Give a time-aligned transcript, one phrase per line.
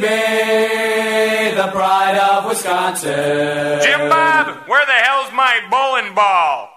[0.00, 3.80] Baby, the pride of Wisconsin.
[3.80, 6.68] Jim Bob, where the hell's my bowling ball?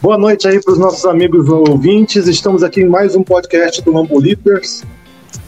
[0.00, 2.26] Boa noite aí para os nossos amigos ouvintes.
[2.26, 4.84] Estamos aqui em mais um podcast do Lambo Leapers.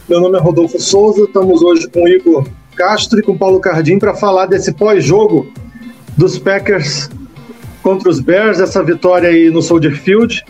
[0.07, 1.23] Meu nome é Rodolfo Souza.
[1.23, 5.51] Estamos hoje com o Igor Castro e com o Paulo Cardim para falar desse pós-jogo
[6.17, 7.09] dos Packers
[7.81, 10.43] contra os Bears, essa vitória aí no Soldier Field.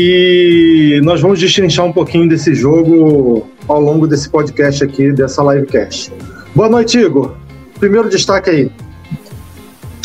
[0.00, 6.12] E nós vamos destrinchar um pouquinho desse jogo ao longo desse podcast aqui, dessa livecast.
[6.54, 7.34] Boa noite, Igor.
[7.80, 8.72] Primeiro destaque aí.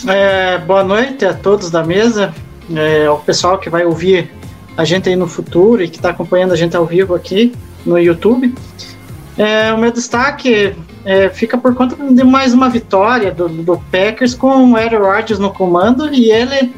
[0.08, 2.34] É, boa noite a todos da mesa,
[2.76, 4.32] é, ao pessoal que vai ouvir
[4.76, 7.54] a gente aí no futuro e que está acompanhando a gente ao vivo aqui
[7.86, 8.52] no YouTube.
[9.38, 10.74] É, o meu destaque
[11.06, 15.38] é, fica por conta de mais uma vitória do, do Packers com o Aaron Rodgers
[15.38, 16.74] no comando e ele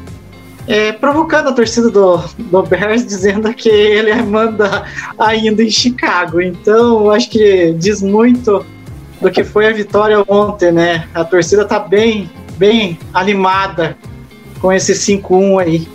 [0.66, 4.84] é, provocando a torcida do, do Bears, dizendo que ele manda
[5.18, 6.40] ainda em Chicago.
[6.40, 8.64] Então, acho que diz muito
[9.20, 11.08] do que foi a vitória ontem, né?
[11.14, 13.96] A torcida tá bem, bem animada
[14.60, 15.88] com esse 5-1 aí.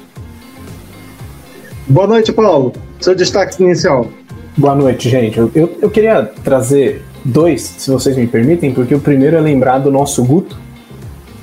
[1.88, 2.74] Boa noite, Paulo.
[3.00, 4.08] Seu destaque inicial.
[4.56, 5.38] Boa noite, gente.
[5.38, 9.80] Eu, eu, eu, queria trazer dois, se vocês me permitem, porque o primeiro é lembrar
[9.80, 10.58] do nosso Guto.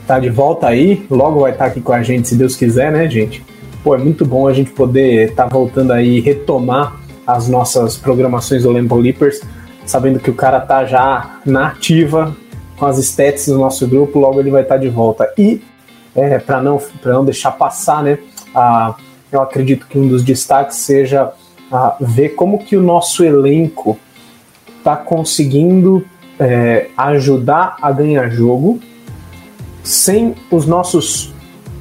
[0.09, 3.07] Tá de volta aí, logo vai estar aqui com a gente, se Deus quiser, né,
[3.11, 3.45] gente?
[3.85, 8.63] Pô, é muito bom a gente poder estar tá voltando aí retomar as nossas programações
[8.63, 9.43] do Lambo Leapers,
[9.85, 12.35] sabendo que o cara tá já na ativa
[12.79, 15.31] com as stats do nosso grupo, logo ele vai estar tá de volta.
[15.37, 15.61] E,
[16.17, 18.19] é, para não, não deixar passar, né,
[18.55, 18.95] a,
[19.31, 21.31] eu acredito que um dos destaques seja
[21.71, 23.99] a ver como que o nosso elenco
[24.79, 26.03] está conseguindo
[26.41, 28.81] é, ajudar a ganhar jogo
[29.89, 31.33] sem os nossos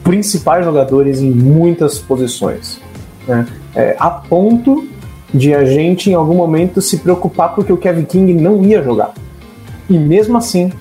[0.01, 2.79] principais jogadores em muitas posições.
[3.27, 3.45] Né?
[3.75, 4.87] É, a ponto
[5.33, 9.13] de a gente em algum momento se preocupar porque o Kevin King não ia jogar.
[9.89, 10.71] E mesmo assim,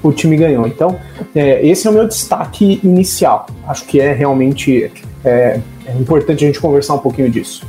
[0.00, 0.64] o time ganhou.
[0.64, 0.96] Então,
[1.34, 3.46] é, esse é o meu destaque inicial.
[3.66, 4.92] Acho que é realmente
[5.24, 7.66] é, é importante a gente conversar um pouquinho disso.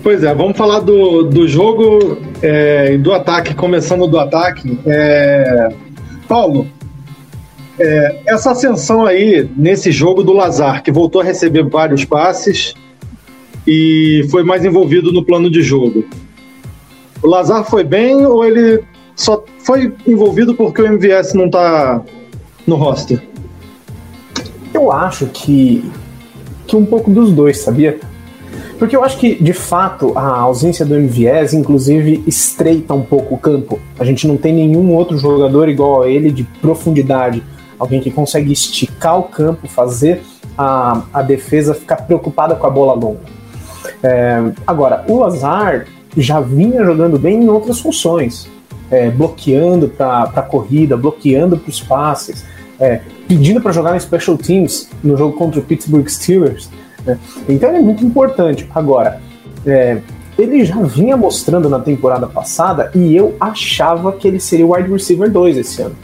[0.00, 4.78] Pois é, vamos falar do, do jogo e é, do ataque, começando do ataque.
[4.86, 5.70] É,
[6.28, 6.68] Paulo,
[7.78, 12.74] é, essa ascensão aí nesse jogo do Lazar, que voltou a receber vários passes
[13.66, 16.04] e foi mais envolvido no plano de jogo.
[17.22, 18.82] O Lazar foi bem ou ele
[19.16, 22.02] só foi envolvido porque o MVS não está
[22.66, 23.20] no roster?
[24.72, 25.84] Eu acho que,
[26.66, 27.98] que um pouco dos dois, sabia?
[28.78, 33.38] Porque eu acho que, de fato, a ausência do MVS, inclusive, estreita um pouco o
[33.38, 33.80] campo.
[33.98, 37.42] A gente não tem nenhum outro jogador igual a ele de profundidade.
[37.76, 40.22] Alguém que consegue esticar o campo, fazer
[40.56, 43.20] a, a defesa ficar preocupada com a bola longa.
[44.02, 48.48] É, agora, o Lazar já vinha jogando bem em outras funções.
[48.90, 52.44] É, bloqueando para a corrida, bloqueando para os passes,
[52.80, 56.70] é, pedindo para jogar em special teams no jogo contra o Pittsburgh Steelers.
[57.08, 57.18] Né?
[57.48, 58.68] Então ele é muito importante.
[58.74, 59.20] Agora,
[59.66, 59.98] é,
[60.38, 64.90] ele já vinha mostrando na temporada passada e eu achava que ele seria o wide
[64.90, 65.96] receiver 2 esse ano.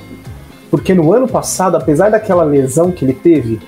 [0.71, 3.61] Porque no ano passado, apesar daquela lesão que ele teve,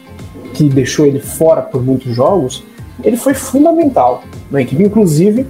[0.53, 2.65] que deixou ele fora por muitos jogos,
[3.05, 4.83] ele foi fundamental na equipe.
[4.83, 5.47] Inclusive,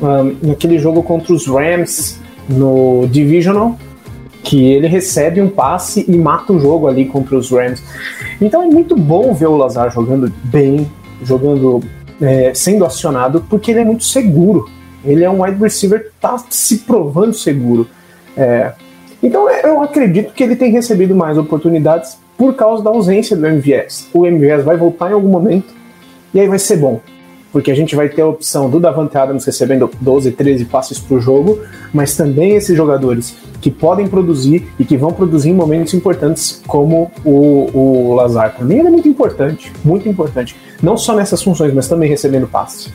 [0.00, 3.76] um, naquele jogo contra os Rams no Divisional,
[4.42, 7.82] que ele recebe um passe e mata o jogo ali contra os Rams.
[8.40, 10.90] Então é muito bom ver o Lazar jogando bem,
[11.22, 11.80] jogando,
[12.20, 14.68] é, sendo acionado, porque ele é muito seguro.
[15.04, 17.86] Ele é um wide receiver que está se provando seguro.
[18.36, 18.72] É,
[19.22, 24.08] então eu acredito que ele tem recebido mais oportunidades por causa da ausência do MVS.
[24.12, 25.74] O MVS vai voltar em algum momento
[26.32, 27.00] e aí vai ser bom
[27.52, 31.20] porque a gente vai ter a opção do Davante Adams recebendo 12, 13 passes por
[31.20, 31.60] jogo,
[31.92, 37.10] mas também esses jogadores que podem produzir e que vão produzir em momentos importantes, como
[37.24, 38.54] o, o Lazar.
[38.54, 40.56] Para mim, ele é muito importante, muito importante.
[40.82, 42.92] Não só nessas funções, mas também recebendo passes.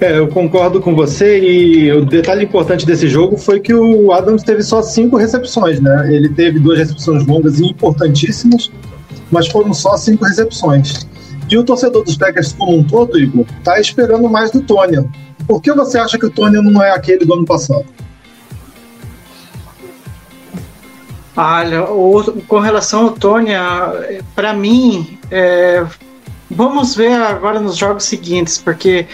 [0.00, 4.42] É, eu concordo com você e o detalhe importante desse jogo foi que o Adams
[4.42, 6.14] teve só cinco recepções, né?
[6.14, 8.70] Ele teve duas recepções longas e importantíssimas
[9.30, 11.06] mas foram só cinco recepções.
[11.50, 15.04] E o torcedor dos Packers como um todo, Igor, tá esperando mais do Tony.
[15.48, 17.84] Por que você acha que o Tony não é aquele do ano passado?
[21.36, 23.50] Olha, o, com relação ao Tony,
[24.34, 25.84] para mim, é,
[26.48, 29.06] vamos ver agora nos jogos seguintes, porque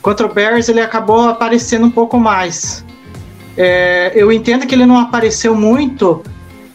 [0.00, 2.84] contra o Bears ele acabou aparecendo um pouco mais.
[3.56, 6.22] É, eu entendo que ele não apareceu muito,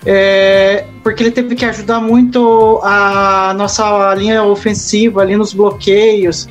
[0.05, 6.47] é, porque ele teve que ajudar muito a nossa linha ofensiva ali nos bloqueios,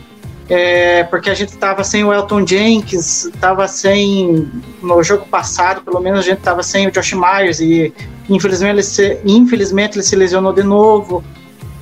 [0.49, 4.49] é, porque a gente estava sem o Elton Jenkins, estava sem
[4.83, 7.93] no jogo passado, pelo menos a gente estava sem o Josh Myers e
[8.29, 11.25] infelizmente ele se, infelizmente ele se lesionou de novo.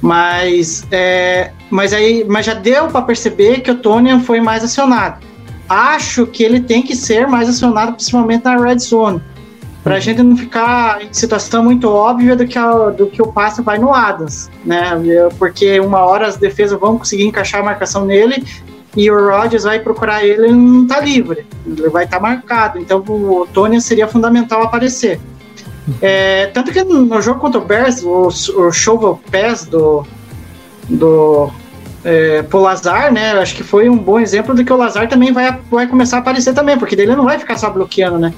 [0.01, 5.27] Mas, é, mas aí, mas já deu para perceber que o Tony foi mais acionado.
[5.69, 9.21] Acho que ele tem que ser mais acionado, principalmente na red zone
[9.83, 13.33] para a gente não ficar em situação muito óbvia do que, a, do que o
[13.33, 14.91] passe vai no Adams, né?
[15.39, 18.45] Porque uma hora as defesas vão conseguir encaixar a marcação nele
[18.97, 22.79] e o Rodgers vai procurar ele, ele não está livre, ele vai estar tá marcado.
[22.79, 25.21] Então o Tony seria fundamental aparecer.
[26.03, 30.07] É, tanto que no jogo contra o Bears, o, o shovel pass do,
[30.89, 31.51] do
[32.05, 33.33] é, pro Lazar, né?
[33.33, 36.21] Acho que foi um bom exemplo de que o Lazar também vai, vai começar a
[36.21, 38.35] aparecer também, porque dele não vai ficar só bloqueando, né?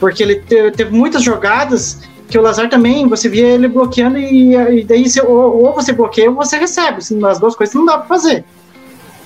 [0.00, 4.84] Porque ele teve, muitas jogadas que o Lazar também, você via ele bloqueando e, e
[4.84, 6.98] daí você, ou, ou, você bloqueia ou você recebe.
[6.98, 8.44] Assim, as duas coisas não dá para fazer.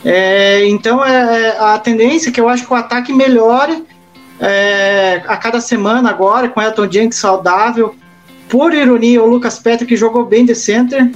[0.04, 3.84] É, então é, é, a tendência é que eu acho que o ataque melhore
[4.40, 7.94] é, a cada semana agora, com Elton Jenkins saudável.
[8.48, 11.10] Por ironia, o Lucas Petri que jogou bem de center,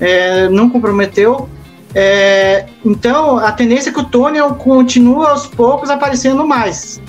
[0.00, 1.48] é, não comprometeu.
[1.94, 7.00] É, então a tendência é que o Tony continua aos poucos aparecendo mais.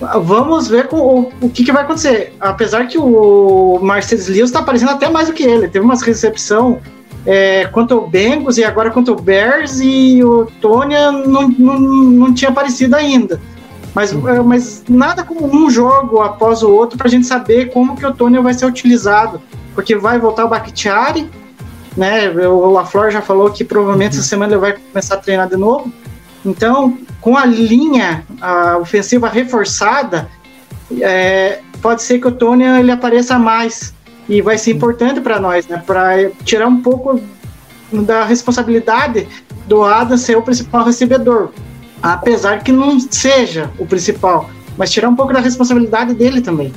[0.00, 2.34] Vamos ver com, o, o que, que, vai acontecer.
[2.40, 5.68] Apesar que o Marcelo Lewis está aparecendo até mais do que ele.
[5.68, 6.80] Teve uma recepção
[7.26, 12.34] é, contra o Bengals e agora contra o Bears e o Tony não, não, não
[12.34, 13.38] tinha aparecido ainda.
[13.94, 17.94] Mas, é, mas nada como um jogo após o outro para a gente saber como
[17.94, 19.40] que o Tony vai ser utilizado.
[19.74, 21.28] Porque vai voltar o Bakhtiari,
[21.96, 22.30] né?
[22.30, 25.92] O LaFleur já falou que provavelmente essa semana ele vai começar a treinar de novo.
[26.44, 30.28] Então, com a linha a ofensiva reforçada,
[31.00, 33.94] é, pode ser que o Tony ele apareça mais
[34.28, 35.82] e vai ser importante para nós, né?
[35.84, 37.20] Para tirar um pouco
[37.92, 39.26] da responsabilidade
[39.66, 41.50] do Adam ser o principal recebedor,
[42.02, 46.72] apesar que não seja o principal, mas tirar um pouco da responsabilidade dele também.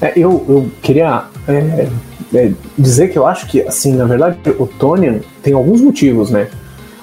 [0.00, 1.88] É, eu, eu queria é,
[2.34, 6.48] é, dizer que eu acho que, assim, na verdade, o Tony tem alguns motivos, né?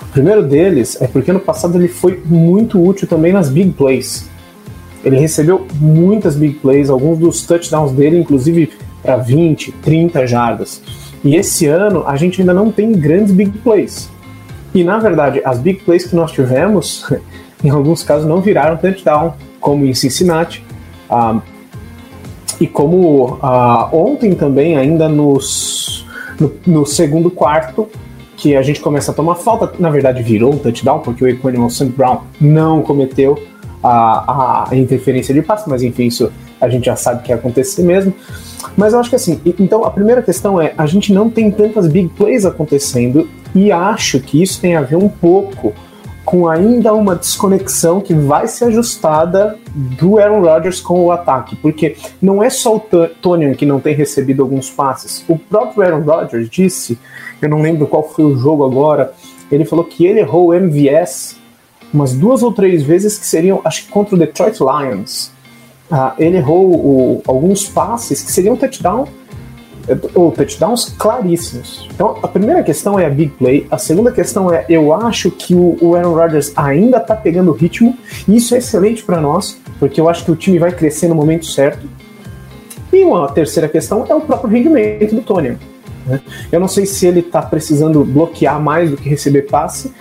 [0.09, 4.27] O primeiro deles é porque no passado ele foi muito útil também nas big plays.
[5.03, 8.71] Ele recebeu muitas big plays, alguns dos touchdowns dele, inclusive
[9.03, 10.81] para 20, 30 jardas.
[11.23, 14.09] E esse ano a gente ainda não tem grandes big plays.
[14.73, 17.07] E na verdade, as big plays que nós tivemos,
[17.63, 20.65] em alguns casos, não viraram touchdown, como em Cincinnati.
[21.07, 21.39] Ah,
[22.59, 26.03] e como ah, ontem também, ainda nos,
[26.39, 27.87] no, no segundo quarto,
[28.39, 31.69] que a gente começa a tomar falta, na verdade virou um touchdown, porque o Equanimal
[31.69, 31.85] St.
[31.85, 33.37] Brown não cometeu
[33.83, 37.83] a, a interferência de passe, mas enfim, isso a gente já sabe que ia acontecer
[37.83, 38.13] mesmo.
[38.77, 41.87] Mas eu acho que assim, então a primeira questão é, a gente não tem tantas
[41.87, 45.73] big plays acontecendo e acho que isso tem a ver um pouco
[46.29, 51.97] com ainda uma desconexão que vai ser ajustada do Aaron Rodgers com o ataque, porque
[52.21, 55.25] não é só o Tony que não tem recebido alguns passes.
[55.27, 56.99] O próprio Aaron Rodgers disse,
[57.41, 59.11] eu não lembro qual foi o jogo agora,
[59.51, 61.35] ele falou que ele errou o MVS
[61.91, 65.31] umas duas ou três vezes que seriam, acho que contra o Detroit Lions.
[65.89, 69.07] Ah, ele errou o, alguns passes que seriam touchdown
[70.13, 71.87] ou touchdowns claríssimos.
[71.93, 75.55] Então, a primeira questão é a big play, a segunda questão é eu acho que
[75.55, 79.99] o, o Aaron Rodgers ainda está pegando ritmo, e isso é excelente para nós, porque
[79.99, 81.87] eu acho que o time vai crescer no momento certo.
[82.91, 85.57] E uma terceira questão é o próprio rendimento do Tony.
[86.05, 86.21] Né?
[86.51, 89.91] Eu não sei se ele está precisando bloquear mais do que receber passe,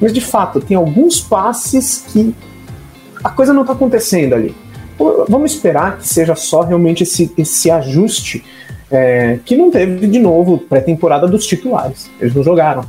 [0.00, 2.34] mas de fato, tem alguns passes que
[3.22, 4.54] a coisa não está acontecendo ali.
[5.28, 8.44] Vamos esperar que seja só realmente esse, esse ajuste
[8.90, 12.10] é, que não teve de novo pré-temporada dos titulares.
[12.20, 12.84] Eles não jogaram.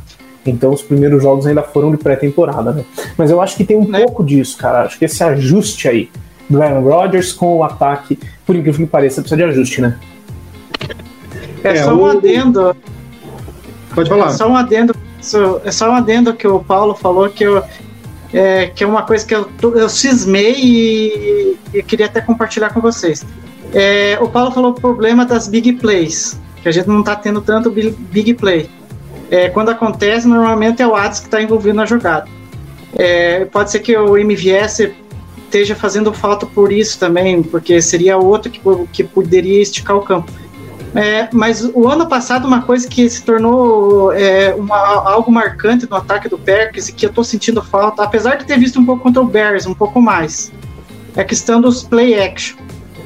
[0.45, 2.85] Então os primeiros jogos ainda foram de pré-temporada, né?
[3.17, 4.01] Mas eu acho que tem um né?
[4.01, 4.83] pouco disso, cara.
[4.83, 6.09] Acho que esse ajuste aí
[6.49, 9.97] do Aaron Rodgers com o ataque, por incrível que pareça, precisa de ajuste, né?
[11.63, 12.75] É, é só um adendo.
[13.93, 14.27] Pode falar.
[14.27, 14.95] É só um adendo.
[15.65, 17.61] É só um adendo que o Paulo falou que eu,
[18.33, 22.79] é, que é uma coisa que eu, eu cismei e, e queria até compartilhar com
[22.79, 23.25] vocês.
[23.73, 27.41] É, o Paulo falou o problema das big plays, que a gente não tá tendo
[27.41, 28.69] tanto big, play.
[29.29, 32.27] É, quando acontece, normalmente é o Atos que está envolvido na jogada.
[32.95, 34.89] É, pode ser que o MVS
[35.37, 40.31] esteja fazendo falta por isso também, porque seria outro que, que poderia esticar o campo.
[40.95, 45.95] É, mas o ano passado, uma coisa que se tornou é, uma, algo marcante no
[45.95, 49.03] ataque do Packers e que eu tô sentindo falta, apesar de ter visto um pouco
[49.03, 50.51] contra o Bears, um pouco mais,
[51.15, 52.57] é a questão dos play action,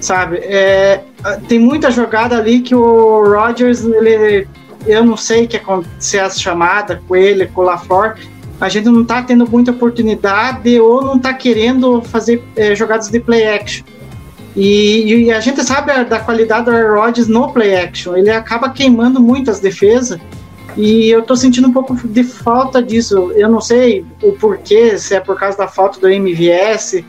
[0.01, 0.37] sabe?
[0.37, 1.03] É,
[1.47, 4.47] tem muita jogada ali que o Rodgers, ele,
[4.85, 5.59] eu não sei que
[5.99, 8.15] se é a chamada com ele, com o LaFleur,
[8.59, 13.19] a gente não tá tendo muita oportunidade ou não tá querendo fazer é, jogadas de
[13.19, 13.83] play action.
[14.55, 18.15] E, e, a gente sabe da qualidade do Rodgers no play action.
[18.15, 20.19] Ele acaba queimando muitas defesas.
[20.77, 23.31] E eu tô sentindo um pouco de falta disso.
[23.35, 27.03] Eu não sei o porquê, se é por causa da falta do MVS.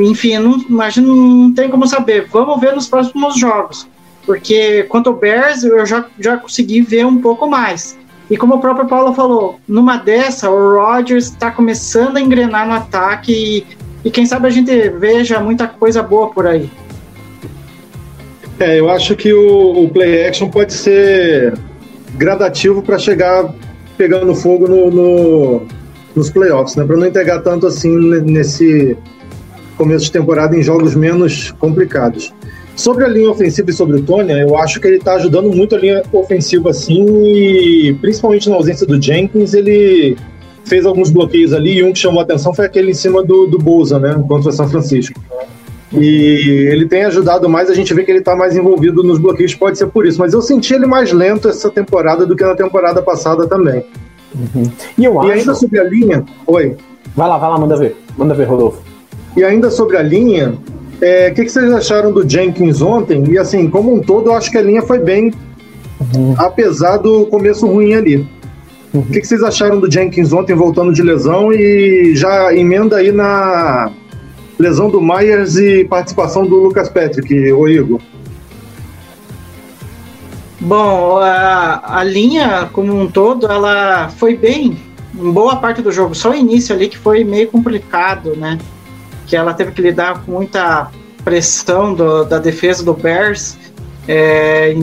[0.00, 2.26] Enfim, não, imagino, não tem como saber.
[2.32, 3.86] Vamos ver nos próximos jogos.
[4.24, 7.96] Porque quanto ao Bears, eu já, já consegui ver um pouco mais.
[8.28, 12.74] E como o próprio Paulo falou, numa dessa, o Rodgers está começando a engrenar no
[12.74, 13.66] ataque e,
[14.04, 16.68] e quem sabe a gente veja muita coisa boa por aí.
[18.58, 21.56] É, eu acho que o, o play action pode ser
[22.16, 23.54] gradativo para chegar
[23.96, 25.62] pegando fogo no, no,
[26.14, 26.84] nos playoffs, né?
[26.84, 28.96] Para não entregar tanto assim nesse
[29.76, 32.32] começo de temporada em jogos menos complicados.
[32.74, 35.74] Sobre a linha ofensiva e sobre o Tony, eu acho que ele está ajudando muito
[35.74, 40.16] a linha ofensiva assim, e principalmente na ausência do Jenkins, ele
[40.64, 43.46] fez alguns bloqueios ali, e um que chamou a atenção foi aquele em cima do,
[43.46, 45.18] do Bolsa, né, contra o São Francisco.
[45.92, 49.54] E ele tem ajudado mais, a gente vê que ele está mais envolvido nos bloqueios,
[49.54, 52.54] pode ser por isso, mas eu senti ele mais lento essa temporada do que na
[52.54, 53.86] temporada passada também.
[54.34, 54.70] Uhum.
[54.98, 55.32] E eu e acho.
[55.32, 56.24] ainda sobre a linha.
[56.46, 56.76] Oi.
[57.16, 57.96] Vai lá, vai lá, manda ver.
[58.18, 58.85] Manda ver, Rodolfo.
[59.36, 60.54] E ainda sobre a linha,
[61.00, 63.22] o é, que, que, vocês acharam do Jenkins ontem?
[63.30, 65.32] E assim, como um todo, eu acho que a linha foi bem,
[66.14, 66.34] uhum.
[66.38, 68.26] apesar do começo ruim ali.
[68.94, 69.02] O uhum.
[69.04, 73.90] que, que, vocês acharam do Jenkins ontem voltando de lesão e já emenda aí na
[74.58, 78.00] lesão do Myers e participação do Lucas Patrick, o Igor?
[80.58, 84.78] Bom, a, a linha como um todo, ela foi bem
[85.14, 86.14] em boa parte do jogo.
[86.14, 88.58] Só o início ali que foi meio complicado, né?
[89.26, 90.90] Que ela teve que lidar com muita
[91.24, 93.56] pressão do, da defesa do Bears
[94.06, 94.76] é,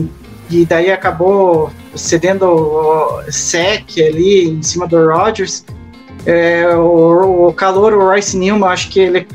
[0.50, 5.64] e daí acabou cedendo o sec ali em cima do Rodgers.
[6.26, 9.26] É, o, o calor, o Royce Newman, acho que ele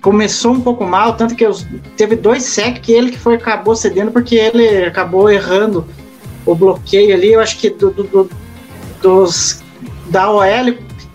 [0.00, 3.74] começou um pouco mal, tanto que os, teve dois sec que ele que foi acabou
[3.74, 5.84] cedendo porque ele acabou errando
[6.44, 7.32] o bloqueio ali.
[7.32, 8.30] Eu acho que do, do, do
[9.02, 9.62] dos
[10.08, 10.74] da OL,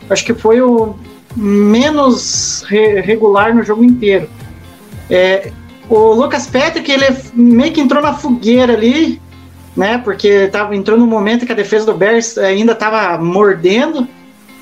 [0.09, 0.95] acho que foi o
[1.35, 4.29] menos re regular no jogo inteiro.
[5.09, 5.51] É,
[5.89, 9.21] o Lucas Patrick, ele meio que entrou na fogueira ali,
[9.75, 9.97] né?
[9.97, 14.07] Porque tava, entrou no momento que a defesa do Bears ainda estava mordendo.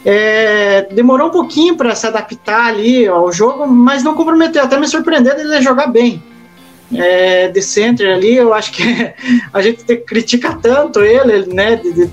[0.06, 4.64] É, demorou um pouquinho para se adaptar ali ao jogo, mas não comprometeu.
[4.64, 6.24] Até me surpreendeu ele jogar bem
[6.96, 8.84] é, de center ali, eu acho que
[9.54, 11.76] a gente critica tanto ele, né?
[11.76, 12.10] De, de,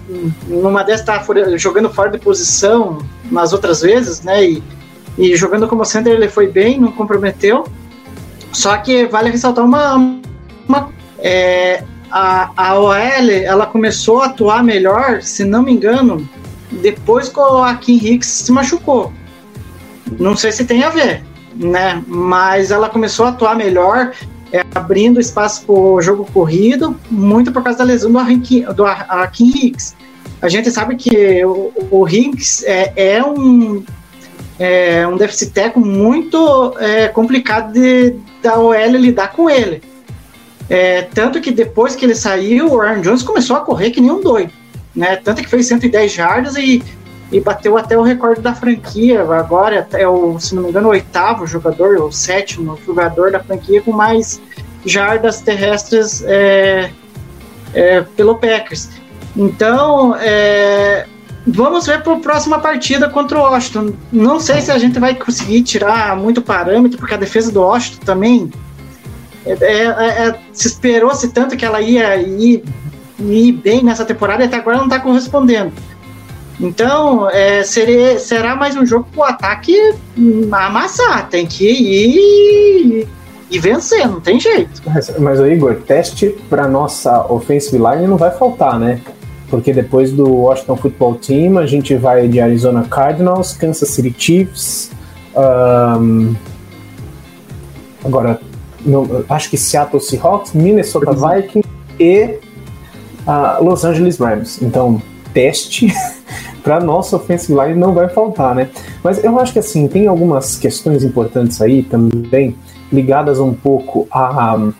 [0.49, 1.25] numa dessas tá
[1.57, 2.99] jogando fora de posição
[3.31, 4.45] nas outras vezes, né?
[4.45, 4.63] E,
[5.19, 7.67] e jogando como center ele foi bem, não comprometeu.
[8.53, 9.97] Só que vale ressaltar uma.
[10.69, 12.95] uma é, a, a OL
[13.45, 16.27] ela começou a atuar melhor, se não me engano,
[16.71, 19.13] depois que o Akin Hicks se machucou.
[20.19, 22.03] Não sei se tem a ver, né?
[22.07, 24.13] Mas ela começou a atuar melhor
[24.53, 28.87] é, abrindo espaço para o jogo corrido, muito por causa da lesão do Akin, do
[28.87, 29.97] Akin Hicks.
[30.41, 33.85] A gente sabe que o, o Hicks é, é um
[34.59, 39.83] é um déficit técnico muito é, complicado de, da OL lidar com ele.
[40.69, 44.11] É, tanto que depois que ele saiu, o Aaron Jones começou a correr que nem
[44.11, 44.53] um doido.
[44.95, 45.17] Né?
[45.17, 46.83] Tanto que fez 110 jardas e
[47.31, 49.23] e bateu até o recorde da franquia.
[49.23, 53.83] Agora é o, se não me engano, o oitavo jogador, ou sétimo jogador da franquia
[53.83, 54.41] com mais
[54.85, 56.91] jardas terrestres é,
[57.75, 58.89] é, pelo Packers.
[59.37, 61.07] Então, é,
[61.47, 63.93] vamos ver para a próxima partida contra o Washington.
[64.11, 68.05] Não sei se a gente vai conseguir tirar muito parâmetro, porque a defesa do Washington
[68.05, 68.51] também
[69.45, 69.85] é, é,
[70.29, 72.65] é, se esperou-se tanto que ela ia ir,
[73.21, 75.73] ir bem nessa temporada e até agora não está correspondendo.
[76.59, 79.77] Então, é, será mais um jogo pro ataque
[80.51, 81.29] amassar.
[81.29, 83.07] Tem que ir
[83.51, 84.83] e vencer, não tem jeito.
[84.87, 89.01] Mas, mas Igor, teste para nossa offensive line não vai faltar, né?
[89.49, 94.91] Porque depois do Washington Football Team, a gente vai de Arizona Cardinals, Kansas City Chiefs,
[95.37, 96.35] um,
[98.05, 98.41] agora,
[98.85, 101.69] no, acho que Seattle Seahawks, Minnesota Vikings
[102.01, 102.39] e
[103.27, 104.63] a Los Angeles Rams.
[104.63, 105.01] Então,
[105.35, 105.93] teste
[106.65, 108.71] para nossa offensive line não vai faltar, né?
[109.05, 112.57] Mas eu acho que assim, tem algumas questões importantes aí também,
[112.91, 114.73] ligadas um pouco a, a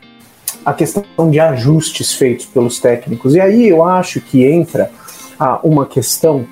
[0.73, 3.35] questão de ajustes feitos pelos técnicos.
[3.35, 4.91] E aí eu acho que entra
[5.39, 6.47] a uma questão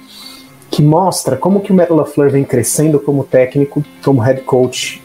[0.70, 5.02] que mostra como que o Matt LaFleur vem crescendo como técnico, como head coach,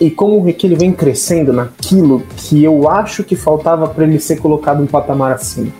[0.00, 4.36] e como que ele vem crescendo naquilo que eu acho que faltava para ele ser
[4.36, 5.72] colocado um patamar acima,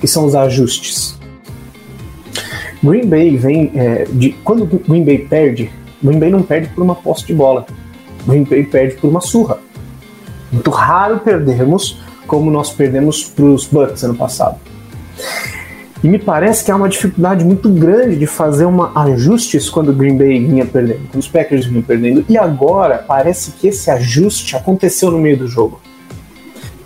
[0.00, 1.18] que são os ajustes.
[2.82, 5.70] Green Bay vem é, de quando Green Bay perde,
[6.02, 7.66] Green Bay não perde por uma posse de bola,
[8.26, 9.58] Green Bay perde por uma surra.
[10.52, 14.58] Muito raro perdermos como nós perdemos para os Bucks ano passado.
[16.02, 19.92] E me parece que há uma dificuldade muito grande de fazer uma ajustes quando o
[19.92, 22.24] Green Bay vinha perdendo, quando os Packers vinham perdendo.
[22.28, 25.80] E agora parece que esse ajuste aconteceu no meio do jogo.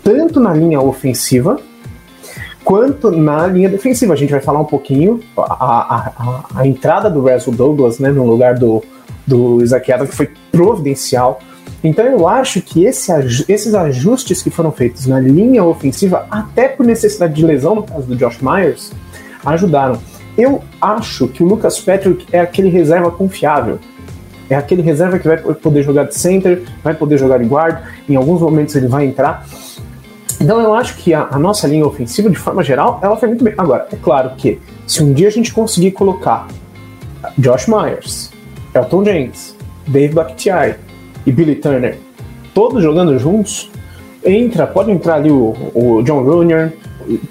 [0.03, 1.59] Tanto na linha ofensiva
[2.63, 4.13] quanto na linha defensiva.
[4.13, 8.09] A gente vai falar um pouquinho a, a, a, a entrada do Russell Douglas né,
[8.09, 8.83] no lugar do,
[9.27, 11.39] do Isaac Adams, que foi providencial.
[11.83, 13.11] Então eu acho que esse,
[13.49, 18.07] esses ajustes que foram feitos na linha ofensiva, até por necessidade de lesão, no caso
[18.07, 18.91] do Josh Myers,
[19.45, 19.99] ajudaram.
[20.37, 23.79] Eu acho que o Lucas Patrick é aquele reserva confiável.
[24.49, 28.15] É aquele reserva que vai poder jogar de center, vai poder jogar de guard, em
[28.15, 29.45] alguns momentos ele vai entrar.
[30.39, 33.43] Então eu acho que a, a, nossa linha ofensiva, de forma geral, ela foi muito
[33.43, 33.53] bem.
[33.57, 36.47] Agora, é claro que se um dia a gente conseguir colocar
[37.37, 38.31] Josh Myers,
[38.73, 39.55] Elton James,
[39.87, 40.75] Dave Bakhtiari
[41.25, 41.97] e Billy Turner
[42.53, 43.69] todos jogando juntos,
[44.23, 46.73] entra, pode entrar ali o, o John Runyer,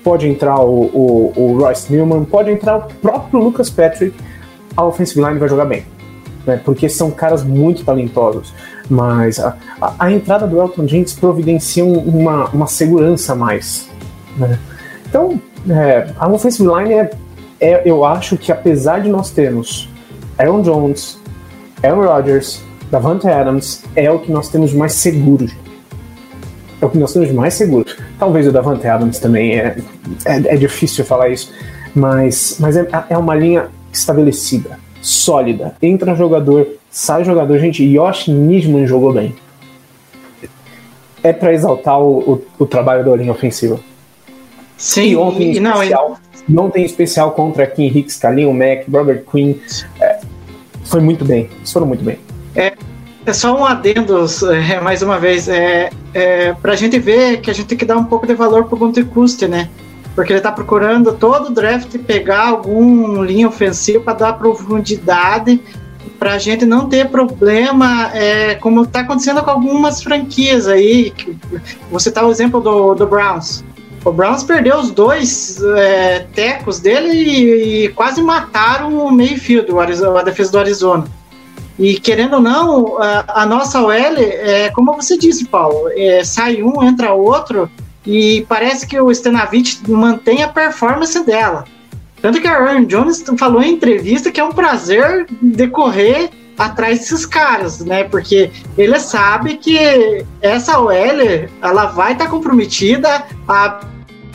[0.03, 4.15] pode entrar o, o, o, Royce Newman, pode entrar o próprio Lucas Patrick,
[4.77, 5.85] a offensive line vai jogar bem.
[6.45, 8.53] Né, porque são caras muito talentosos.
[8.91, 13.89] Mas a, a, a entrada do Elton James providencia uma, uma segurança a mais.
[14.37, 14.59] Né?
[15.09, 17.11] Então, é, a offensive line é,
[17.61, 19.89] é, eu acho que apesar de nós termos
[20.37, 21.17] Aaron Jones,
[21.81, 22.61] Aaron Rodgers,
[22.93, 25.47] Davante Adams, é o que nós temos mais seguro.
[26.79, 27.87] É o que nós temos mais seguro.
[28.19, 29.79] Talvez o Davante Adams também, é,
[30.27, 31.51] é, é difícil falar isso,
[31.95, 35.75] mas, mas é, é uma linha estabelecida, sólida.
[35.81, 37.59] Entra jogador, sai jogador.
[37.59, 39.35] Gente, Yoshi Nisman jogou bem.
[41.23, 43.81] É para exaltar o, o, o, trabalho da linha ofensiva.
[44.77, 49.23] Sim, e ontem e, não, especial, não tem especial contra Kim Hicks, Kalin Mack, Robert
[49.31, 49.55] Quinn.
[49.99, 50.21] É,
[50.85, 51.49] foi muito bem.
[51.57, 52.19] Eles foram muito bem.
[52.55, 52.75] É,
[53.25, 57.51] é só um adendo, é, mais uma vez, é, é, para a gente ver que
[57.51, 59.71] a gente tem que dar um pouco de valor pro Gunter Custer, né?
[60.15, 65.61] Porque ele está procurando todo o draft pegar algum linha ofensiva para dar profundidade,
[66.19, 71.13] para a gente não ter problema, é, como está acontecendo com algumas franquias aí.
[71.91, 73.65] Você tá o exemplo do, do Browns.
[74.05, 80.23] O Browns perdeu os dois é, tecos dele e, e, quase mataram o meio-fio, a
[80.23, 81.05] defesa do Arizona.
[81.79, 86.63] E querendo ou não, a, a nossa OL, é, como você disse, Paulo, é, sai
[86.63, 87.71] um, entra outro,
[88.07, 91.65] e parece que o Stenavich mantém a performance dela.
[92.21, 97.27] Tanto que a Aaron Jones falou em entrevista que é um prazer decorrer atrás desses
[97.27, 98.05] caras, né?
[98.05, 100.93] Porque ele sabe que essa OL
[101.61, 103.81] ela vai estar tá comprometida a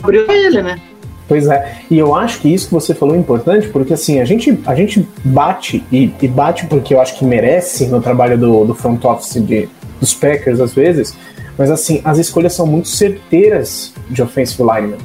[0.02, 0.80] abrir ele, né?
[1.28, 4.24] Pois é, e eu acho que isso que você falou é importante, porque assim, a
[4.24, 8.64] gente, a gente bate, e, e bate porque eu acho que merece no trabalho do,
[8.64, 9.68] do front office de,
[10.00, 11.14] dos Packers às vezes,
[11.58, 14.96] mas assim, as escolhas são muito certeiras de offensive lineman.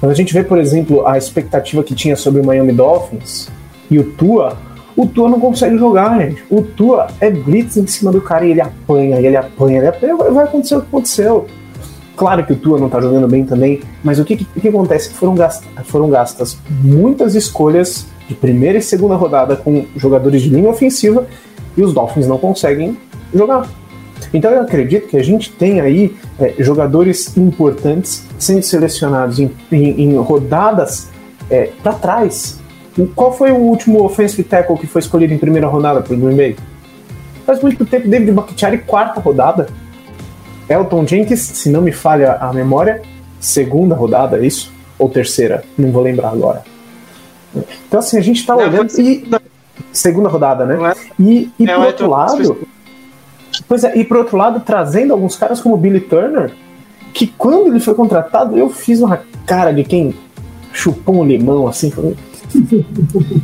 [0.00, 3.48] Quando a gente vê, por exemplo, a expectativa que tinha sobre o Miami Dolphins
[3.88, 4.58] e o Tua,
[4.96, 6.42] o Tua não consegue jogar, gente.
[6.50, 10.16] O Tua é blitz em cima do cara e ele apanha, ele apanha, ele apanha,
[10.16, 11.46] vai acontecer o que aconteceu.
[12.16, 15.10] Claro que o Tua não tá jogando bem também, mas o que, que, que acontece?
[15.10, 20.68] Foram, gastas, foram gastas muitas escolhas de primeira e segunda rodada com jogadores de linha
[20.68, 21.26] ofensiva
[21.76, 22.96] e os Dolphins não conseguem
[23.34, 23.68] jogar.
[24.32, 30.02] Então eu acredito que a gente tem aí é, jogadores importantes sendo selecionados em, em,
[30.02, 31.08] em rodadas
[31.50, 32.60] é, para trás.
[33.14, 36.56] Qual foi o último offensive tackle que foi escolhido em primeira rodada por Green Bay?
[37.46, 39.68] Faz muito tempo, David Bakhtiari, quarta rodada.
[40.72, 43.02] Elton Jenkins, se não me falha a memória,
[43.40, 44.72] segunda rodada, é isso?
[44.98, 45.64] Ou terceira?
[45.76, 46.62] Não vou lembrar agora.
[47.86, 48.90] Então, assim, a gente tá olhando.
[48.98, 49.28] E,
[49.92, 50.78] segunda rodada, né?
[50.90, 51.22] É?
[51.22, 52.58] E, e é, por outro lado.
[53.68, 56.52] Pois é, e por outro lado, trazendo alguns caras como Billy Turner,
[57.12, 60.14] que quando ele foi contratado, eu fiz uma cara de quem
[60.72, 62.16] chupou um limão assim, falando,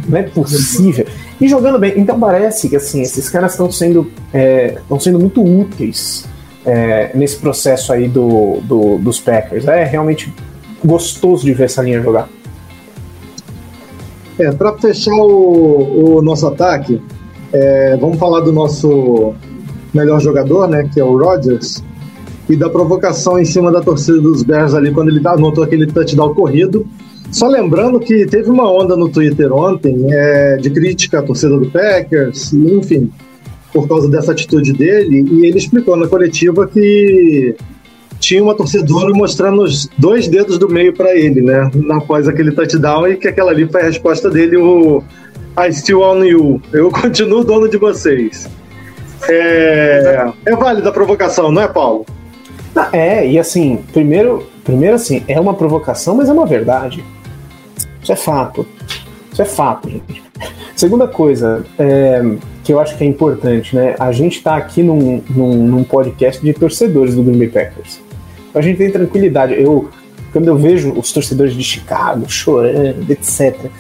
[0.09, 1.07] não é possível.
[1.41, 1.93] E jogando bem.
[1.97, 6.27] Então parece que assim, esses caras estão sendo, é, sendo muito úteis
[6.69, 9.67] é, nesse processo aí do, do, dos Packers.
[9.67, 10.33] É realmente
[10.85, 12.29] gostoso de ver essa linha jogar.
[14.39, 17.01] É, para fechar o, o, nosso ataque,
[17.53, 19.33] é, vamos falar do nosso
[19.95, 21.83] melhor jogador, né, que é o Rodgers,
[22.49, 26.35] e da provocação em cima da torcida dos Bears ali quando ele anotou aquele touchdown
[26.35, 26.87] corrido.
[27.33, 31.71] Só lembrando que teve uma onda no Twitter ontem é, de crítica à torcida do
[31.71, 33.11] Packers, enfim,
[33.73, 37.55] por causa dessa atitude dele, e ele explicou na coletiva que
[38.19, 41.71] tinha uma torcedora mostrando os dois dedos do meio para ele, né?
[41.91, 45.03] Após aquele touchdown, e que aquela ali foi a resposta dele, o
[45.59, 46.63] I still own you.
[46.73, 48.49] Eu continuo dono de vocês.
[49.29, 52.07] É, é válida a provocação, não é, Paulo?
[52.93, 57.05] É, e assim, primeiro, primeiro assim, é uma provocação, mas é uma verdade.
[58.03, 58.67] Isso é fato.
[59.33, 60.23] Isso é fato, gente.
[60.77, 62.23] Segunda coisa, é,
[62.69, 63.97] que eu acho que é importante, né?
[63.99, 67.99] A gente está aqui num, num, num, podcast de torcedores do Green Bay Packers.
[68.55, 69.55] A gente tem tranquilidade.
[69.55, 69.89] Eu,
[70.33, 73.71] quando eu vejo os torcedores de Chicago chorando, etc.,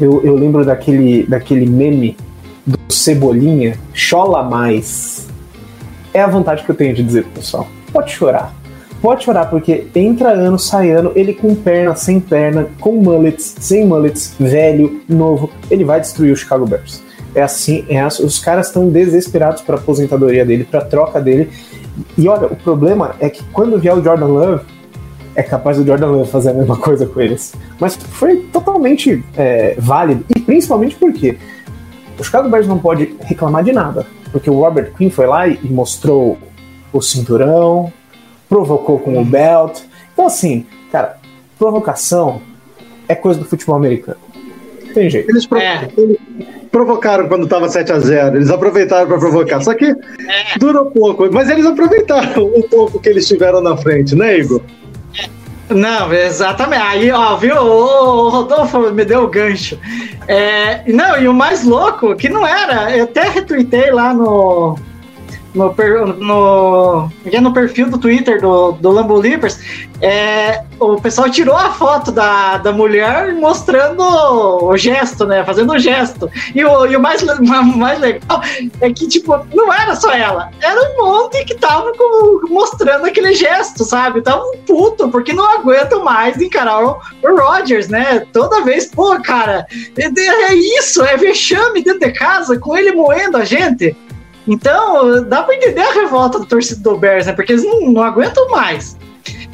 [0.00, 2.16] eu, eu lembro daquele, daquele meme
[2.66, 5.28] do Cebolinha, chola mais.
[6.14, 7.68] É a vontade que eu tenho de dizer pro pessoal.
[7.92, 8.54] Pode chorar.
[9.02, 13.84] Pode chorar, porque entra ano, sai ano, ele com perna, sem perna, com mullets, sem
[13.84, 17.06] mullets, velho, novo, ele vai destruir o Chicago Bears.
[17.38, 21.48] É assim, é os caras estão desesperados para aposentadoria dele, para troca dele.
[22.16, 24.64] E olha, o problema é que quando vier o Jordan Love,
[25.36, 27.54] é capaz do Jordan Love fazer a mesma coisa com eles.
[27.78, 31.38] Mas foi totalmente é, válido, e principalmente porque
[32.18, 35.58] o Chicago Bears não pode reclamar de nada, porque o Robert Quinn foi lá e
[35.70, 36.36] mostrou
[36.92, 37.92] o cinturão,
[38.48, 39.82] provocou com o belt.
[40.12, 41.18] Então, assim, cara,
[41.56, 42.40] provocação
[43.06, 44.18] é coisa do futebol americano.
[44.92, 45.30] Tem jeito.
[45.30, 45.88] Eles, provo é.
[46.70, 49.60] Provocaram quando tava 7 a 0 Eles aproveitaram para provocar.
[49.60, 50.58] Só que é.
[50.58, 51.28] durou pouco.
[51.32, 54.60] Mas eles aproveitaram o pouco que eles tiveram na frente, né, Igor?
[55.70, 56.82] Não, exatamente.
[56.82, 57.56] Aí, ó, viu?
[57.56, 59.78] O Rodolfo me deu o gancho.
[60.26, 64.78] É, não, e o mais louco, que não era, eu até retuitei lá no,
[65.54, 65.74] no,
[66.14, 69.58] no, é no perfil do Twitter do, do Lambo Leapers,
[70.00, 75.44] é, o pessoal tirou a foto da, da mulher mostrando o gesto, né?
[75.44, 76.30] Fazendo o gesto.
[76.54, 77.22] E o, e o mais,
[77.76, 78.40] mais legal
[78.80, 83.34] é que, tipo, não era só ela, era um monte que tava com, mostrando aquele
[83.34, 84.22] gesto, sabe?
[84.22, 88.24] Tava um puto, porque não aguentam mais encarar o, o Rogers, né?
[88.32, 93.36] Toda vez, pô, cara, é, é isso, é vexame dentro de casa com ele moendo
[93.36, 93.96] a gente.
[94.48, 97.32] Então, dá pra entender a revolta do torcedor do Bears, né?
[97.34, 98.96] Porque eles não, não aguentam mais.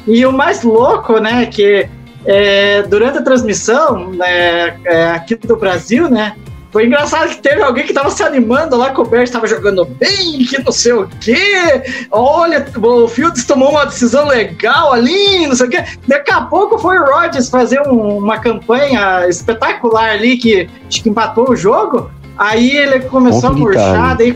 [0.07, 1.87] E o mais louco, né, que
[2.25, 6.35] é, durante a transmissão né, é, aqui do Brasil, né,
[6.71, 9.85] foi engraçado que teve alguém que tava se animando lá que o Bears estava jogando
[9.85, 11.81] bem, que não sei o quê.
[12.11, 15.83] Olha, o Fields tomou uma decisão legal ali, não sei o quê.
[16.05, 21.49] Daqui a pouco foi o Rodgers fazer um, uma campanha espetacular ali que, que empatou
[21.49, 22.11] o jogo.
[22.37, 24.35] Aí ele começou a murchar, daí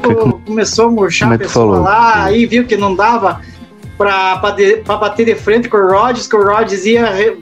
[0.49, 1.83] começou a murchar a pessoa falou.
[1.83, 3.39] lá, aí viu que não dava
[3.97, 7.38] para bater de frente com o Rodgers, que o Rodgers ia,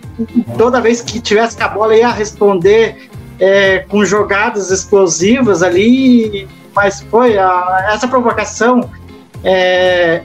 [0.58, 7.38] toda vez que tivesse a bola, ia responder é, com jogadas explosivas ali, mas foi
[7.38, 8.90] a, essa provocação
[9.44, 10.24] é,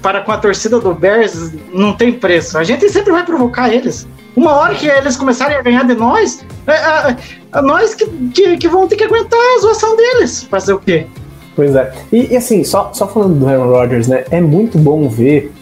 [0.00, 2.56] para com a torcida do Bears não tem preço.
[2.56, 4.08] A gente sempre vai provocar eles.
[4.36, 7.16] Uma hora que eles começarem a ganhar de nós, é, é,
[7.52, 10.44] é nós que, que, que vão ter que aguentar a zoação deles.
[10.44, 11.06] Fazer o quê?
[11.56, 11.92] Pois é.
[12.12, 14.24] E, e, assim, só, só falando do Aaron Rodgers, né?
[14.30, 15.52] É muito bom ver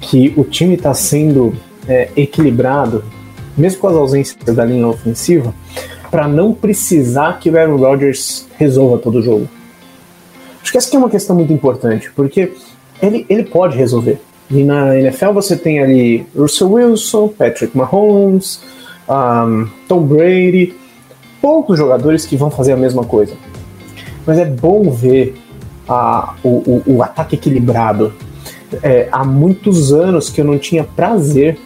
[0.00, 1.54] que o time está sendo
[1.88, 3.04] é, equilibrado,
[3.56, 5.54] mesmo com as ausências da linha ofensiva,
[6.10, 9.48] para não precisar que o Aaron Rodgers resolva todo o jogo.
[10.62, 12.52] Acho que essa é uma questão muito importante, porque
[13.00, 14.20] ele, ele pode resolver.
[14.50, 18.60] E na NFL você tem ali Russell Wilson, Patrick Mahomes,
[19.08, 20.74] um, Tom Brady,
[21.40, 23.34] poucos jogadores que vão fazer a mesma coisa.
[24.28, 25.34] Mas é bom ver
[25.88, 28.12] a, o, o, o ataque equilibrado.
[28.82, 31.58] É, há muitos anos que eu não tinha prazer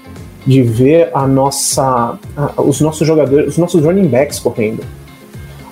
[0.46, 4.84] de ver a nossa, a, os nossos jogadores, os nossos running backs correndo.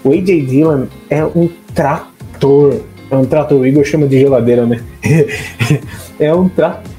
[0.03, 2.81] O AJ Dillon é um trator.
[3.09, 4.83] É um trator, o Igor chama de geladeira, né?
[6.18, 6.89] é um trator.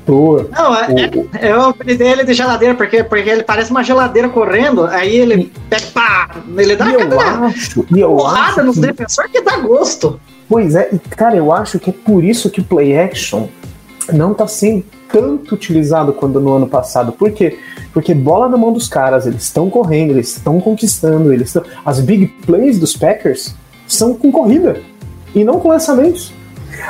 [0.52, 4.30] Não, é, o, é, o apelido dele de geladeira, porque, porque ele parece uma geladeira
[4.30, 8.82] correndo, aí ele pega, pá, ele dá eu acho, eu porrada nos que...
[8.82, 10.20] defensores que dá gosto.
[10.50, 13.48] Pois é, e cara, eu acho que é por isso que o play action
[14.12, 17.12] não tá sendo tanto utilizado quanto no ano passado.
[17.12, 17.60] Por quê?
[17.94, 21.64] Porque bola na mão dos caras, eles estão correndo, eles estão conquistando, eles estão.
[21.86, 23.54] As big plays dos Packers
[23.88, 24.82] são com corrida
[25.36, 26.34] e não com lançamentos.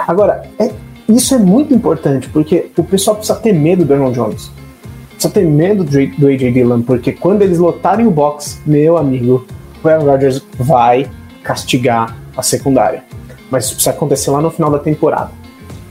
[0.07, 0.71] Agora, é
[1.15, 4.51] isso é muito importante, porque o pessoal precisa ter medo do Aaron Jones.
[5.17, 9.45] só tem medo do, AJ Dillon, porque quando eles lotarem o box, meu amigo,
[9.83, 11.09] o Aaron Rodgers vai
[11.43, 13.03] castigar a secundária.
[13.49, 15.31] Mas isso precisa acontecer lá no final da temporada.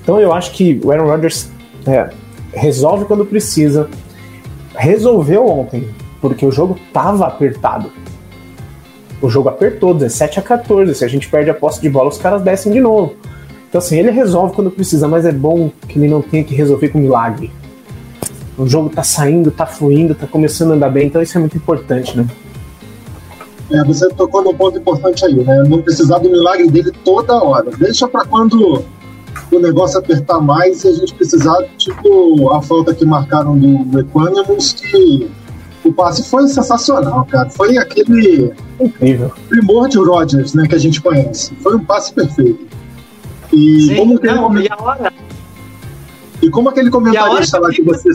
[0.02, 1.50] Então eu acho que o Aaron Rodgers
[1.86, 2.10] é,
[2.52, 3.88] resolve quando precisa.
[4.74, 5.88] Resolveu ontem,
[6.20, 7.92] porque o jogo tava apertado.
[9.20, 10.94] O jogo apertou, 17 a 14.
[10.94, 13.14] Se a gente perde a posse de bola, os caras descem de novo.
[13.70, 16.88] Então, assim, ele resolve quando precisa, mas é bom que ele não tenha que resolver
[16.88, 17.52] com milagre.
[18.58, 21.56] O jogo tá saindo, tá fluindo, tá começando a andar bem, então isso é muito
[21.56, 22.26] importante, né?
[23.70, 25.62] É, você tocou num ponto importante aí, né?
[25.68, 27.70] Não precisar do milagre dele toda hora.
[27.78, 28.84] Deixa para quando
[29.52, 34.72] o negócio apertar mais e a gente precisar, tipo a falta que marcaram do Equanimus,
[34.72, 35.30] que
[35.84, 37.48] o passe foi sensacional, cara.
[37.50, 39.30] Foi aquele Incrível.
[39.48, 41.54] primor de Rodgers, né, que a gente conhece.
[41.62, 42.69] Foi um passe perfeito.
[43.52, 45.12] E Sim, como, aquele, não, e a hora,
[46.42, 48.10] e como aquele comentarista lá que você.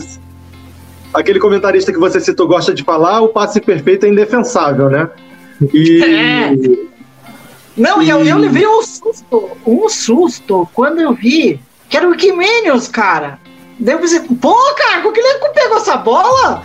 [1.14, 5.10] Aquele comentarista que você citou gosta de falar, o passe perfeito é indefensável, né?
[5.72, 6.02] E.
[6.06, 6.96] É.
[7.76, 12.10] Não, e eu, eu levei um susto, um susto quando eu vi que era o
[12.10, 13.38] Wikimanius, cara.
[13.78, 16.62] Daí eu pensei, pô, cara, como que ele pegou essa bola?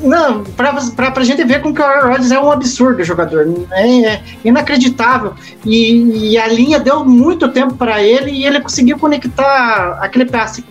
[0.00, 3.48] Não, pra, pra, pra gente ver como que o Aaron Rodgers é um absurdo jogador.
[3.72, 5.34] É, é inacreditável.
[5.64, 10.64] E, e a linha deu muito tempo pra ele e ele conseguiu conectar aquele passe.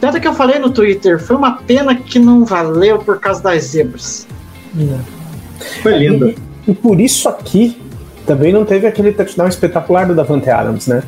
[0.00, 3.64] Tanto que eu falei no Twitter, foi uma pena que não valeu por causa das
[3.64, 4.26] zebras.
[5.82, 6.34] Foi lindo.
[6.66, 7.80] E, e por isso aqui
[8.26, 11.02] também não teve aquele touchdown espetacular do Davante Adams, né?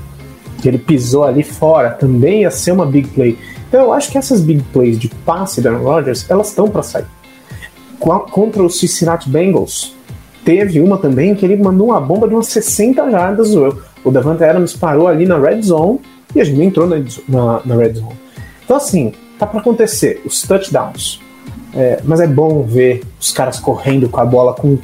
[0.61, 3.39] Que ele pisou ali fora, também ia ser uma big play.
[3.69, 6.83] Então eu acho que essas big plays de passe da Aaron Rodgers, elas estão para
[6.83, 7.07] sair.
[8.03, 9.95] Contra os Cincinnati Bengals,
[10.45, 13.55] teve uma também que ele mandou uma bomba de umas 60 jardas.
[14.05, 16.01] O, Davante Adams parou ali na red zone
[16.35, 16.97] e a gente entrou na,
[17.29, 18.17] na, na red zone.
[18.65, 21.21] Então assim, tá para acontecer os touchdowns.
[21.75, 24.77] É, mas é bom ver os caras correndo com a bola com,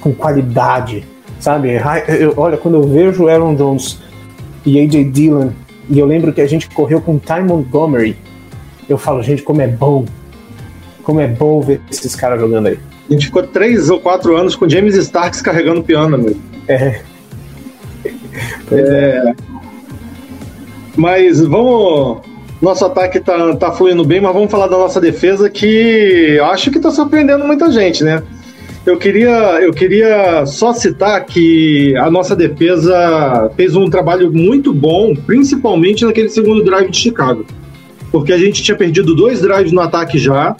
[0.00, 1.06] com qualidade,
[1.40, 1.70] sabe?
[2.18, 3.98] Eu- olha, quando eu vejo Aaron Jones
[4.64, 5.50] e AJ Dillon,
[5.88, 8.18] e eu lembro que a gente correu com Ty Montgomery,
[8.88, 10.04] eu falo, gente, como é bom.
[11.06, 12.80] Como é bom ver esses caras jogando aí.
[13.08, 16.36] A gente ficou três ou quatro anos com James Starks carregando piano, meu.
[16.66, 17.00] É,
[20.96, 22.22] Mas vamos.
[22.60, 26.80] Nosso ataque tá, tá fluindo bem, mas vamos falar da nossa defesa que acho que
[26.80, 28.20] tá surpreendendo muita gente, né?
[28.84, 35.14] Eu queria, eu queria só citar que a nossa defesa fez um trabalho muito bom,
[35.14, 37.46] principalmente naquele segundo drive de Chicago.
[38.10, 40.56] Porque a gente tinha perdido dois drives no ataque já.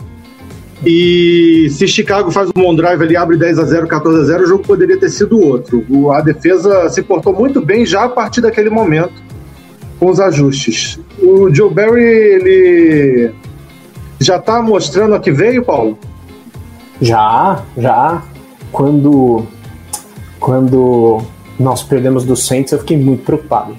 [0.85, 4.45] E se Chicago faz um bom drive ali, abre 10 a 0 14 a 0
[4.45, 5.85] o jogo poderia ter sido outro.
[6.13, 9.15] A defesa se portou muito bem já a partir daquele momento
[9.99, 11.01] com os ajustes.
[11.19, 13.35] O Joe Barry, ele
[14.21, 15.99] já tá mostrando a que veio, Paulo?
[17.01, 18.23] já, já.
[18.73, 19.47] Quando,
[20.39, 21.23] quando
[21.59, 23.75] nós perdemos do Saints, eu fiquei muito preocupado.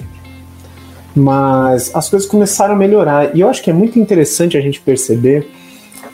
[1.15, 3.35] Mas as coisas começaram a melhorar.
[3.35, 5.47] E eu acho que é muito interessante a gente perceber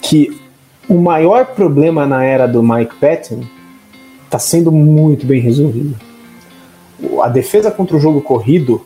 [0.02, 0.42] que
[0.88, 3.42] o maior problema na era do Mike Patton
[4.26, 5.96] está sendo muito bem resolvido.
[7.22, 8.82] A defesa contra o jogo corrido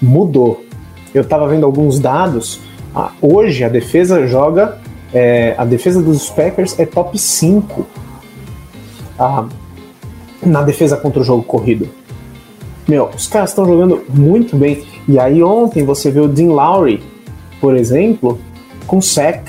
[0.00, 0.64] mudou.
[1.12, 2.60] Eu estava vendo alguns dados.
[2.94, 4.78] Ah, hoje a defesa joga.
[5.12, 7.86] é, a defesa dos Packers é top 5
[9.18, 9.46] ah,
[10.44, 11.88] na defesa contra o jogo corrido.
[12.86, 14.84] Meu, os caras estão jogando muito bem.
[15.06, 17.02] E aí ontem você vê o Dean Lowry,
[17.60, 18.38] por exemplo,
[18.86, 19.48] com sec.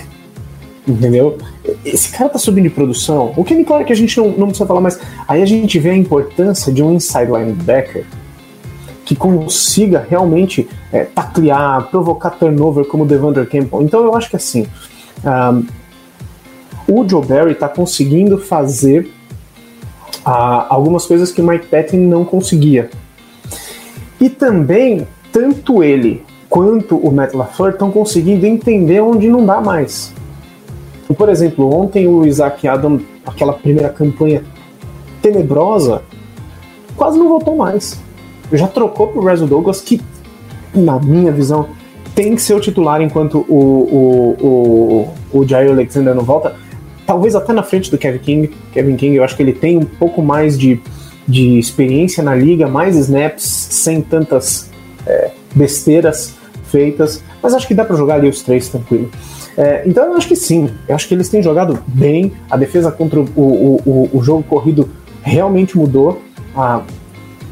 [0.88, 1.38] Entendeu?
[1.84, 3.34] Esse cara tá subindo de produção.
[3.36, 5.96] O Kenny Clark a gente não, não precisa falar, mas aí a gente vê a
[5.96, 8.06] importância de um inside linebacker
[9.06, 13.84] que consiga realmente é, taclear, provocar turnover como o Devandre Campbell.
[13.84, 14.66] Então eu acho que assim,
[15.24, 15.66] um,
[16.88, 19.12] o Joe Barry está conseguindo fazer
[20.26, 22.90] ah, algumas coisas que Mike Patton não conseguia.
[24.20, 30.14] E também, tanto ele quanto o Matt LaFleur estão conseguindo entender onde não dá mais.
[31.10, 34.44] E, por exemplo, ontem o Isaac Adam, aquela primeira campanha
[35.22, 36.02] tenebrosa,
[36.96, 38.00] quase não voltou mais.
[38.52, 40.02] Já trocou pro Russell Douglas, que,
[40.74, 41.68] na minha visão,
[42.14, 46.56] tem que ser o titular enquanto o, o, o, o Jair Alexander não volta.
[47.06, 48.52] Talvez até na frente do Kevin King.
[48.72, 50.80] Kevin King, eu acho que ele tem um pouco mais de,
[51.28, 54.72] de experiência na liga, mais snaps, sem tantas
[55.06, 56.34] é, besteiras
[56.66, 57.22] feitas.
[57.44, 59.12] Mas acho que dá para jogar ali os três tranquilo.
[59.58, 62.34] É, então eu acho que sim, eu acho que eles têm jogado bem.
[62.50, 64.90] A defesa contra o, o, o, o jogo corrido
[65.22, 66.22] realmente mudou.
[66.56, 66.82] Ah,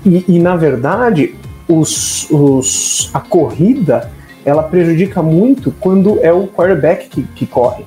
[0.06, 1.36] e, e, na verdade,
[1.68, 4.12] os, os, a corrida
[4.46, 7.86] ela prejudica muito quando é o quarterback que, que corre.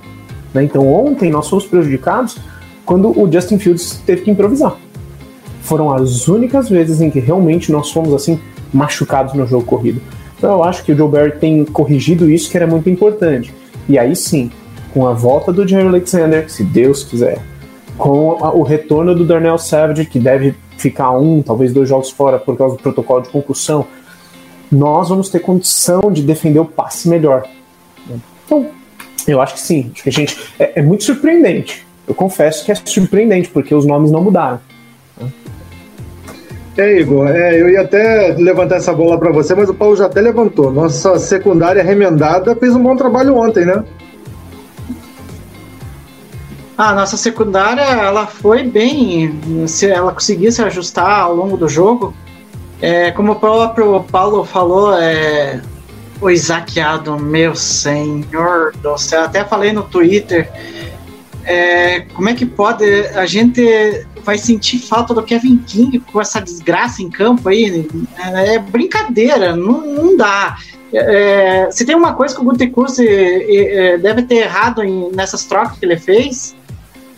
[0.54, 0.64] Né?
[0.64, 2.38] Então ontem nós fomos prejudicados
[2.84, 4.76] quando o Justin Fields teve que improvisar.
[5.60, 8.40] Foram as únicas vezes em que realmente nós fomos assim
[8.72, 10.00] machucados no jogo corrido.
[10.38, 13.52] Então eu acho que o Joe Barry tem corrigido isso que era muito importante.
[13.88, 14.50] E aí sim,
[14.92, 17.40] com a volta do Jerry Alexander, se Deus quiser,
[17.96, 22.56] com o retorno do Darnell Savage, que deve ficar um, talvez dois jogos fora por
[22.56, 23.86] causa do protocolo de concussão,
[24.70, 27.46] nós vamos ter condição de defender o passe melhor.
[28.44, 28.68] Então,
[29.26, 29.90] eu acho que sim.
[29.92, 31.86] Acho que a gente é, é muito surpreendente.
[32.06, 34.60] Eu confesso que é surpreendente, porque os nomes não mudaram.
[36.76, 40.06] É, Igor, é, eu ia até levantar essa bola para você, mas o Paulo já
[40.06, 40.70] até levantou.
[40.70, 43.82] Nossa secundária remendada fez um bom trabalho ontem, né?
[46.76, 52.12] A nossa secundária, ela foi bem, se ela conseguia se ajustar ao longo do jogo.
[52.82, 55.62] É, como o próprio Paulo falou, é,
[56.20, 60.50] o Isaquiado, meu senhor do céu, até falei no Twitter,
[61.44, 62.84] é, como é que pode
[63.14, 67.88] a gente vai sentir falta do Kevin King com essa desgraça em campo aí?
[68.18, 70.56] É, é brincadeira, não, não dá.
[70.92, 75.78] É, se tem uma coisa que o Gutekunst é, deve ter errado em, nessas trocas
[75.78, 76.56] que ele fez,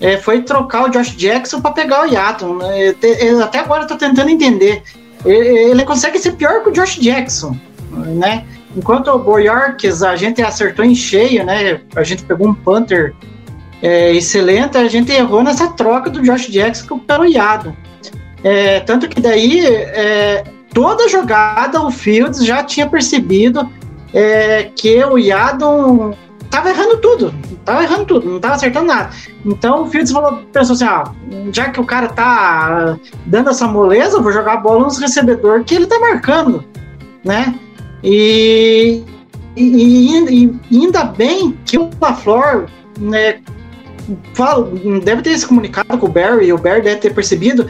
[0.01, 2.59] é, foi trocar o Josh Jackson para pegar o Yaton.
[2.63, 2.95] É,
[3.43, 4.83] até agora eu tô tentando entender.
[5.25, 7.57] Ele, ele, consegue ser pior que o Josh Jackson,
[7.91, 8.45] né?
[8.77, 11.81] Enquanto o Boyorques a gente acertou em cheio, né?
[11.97, 13.15] A gente pegou um punter
[13.83, 17.75] é, excelente, a gente errou nessa troca do Josh Jackson pelo Yadon.
[18.43, 23.69] É, tanto que daí é, toda jogada o Fields já tinha percebido
[24.13, 26.15] é, que o Yadon
[26.51, 29.11] tava errando tudo, tava errando tudo, não tava acertando nada.
[29.45, 31.05] Então o Fields falou, pensou assim, ah,
[31.53, 35.75] já que o cara tá dando essa moleza, vou jogar a bola nos recebedores que
[35.75, 36.65] ele tá marcando,
[37.25, 37.55] né?
[38.03, 39.03] E,
[39.57, 42.67] e, e, ainda bem que o LaFleur,
[42.99, 43.41] né,
[45.05, 47.67] deve ter se comunicado com o Barry, o Barry deve ter percebido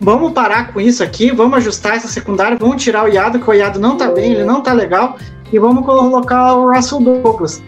[0.00, 3.54] vamos parar com isso aqui, vamos ajustar essa secundária, vamos tirar o Iado, que o
[3.54, 5.16] Iado não tá bem, ele não tá legal,
[5.52, 7.62] e vamos colocar o Russell Douglas.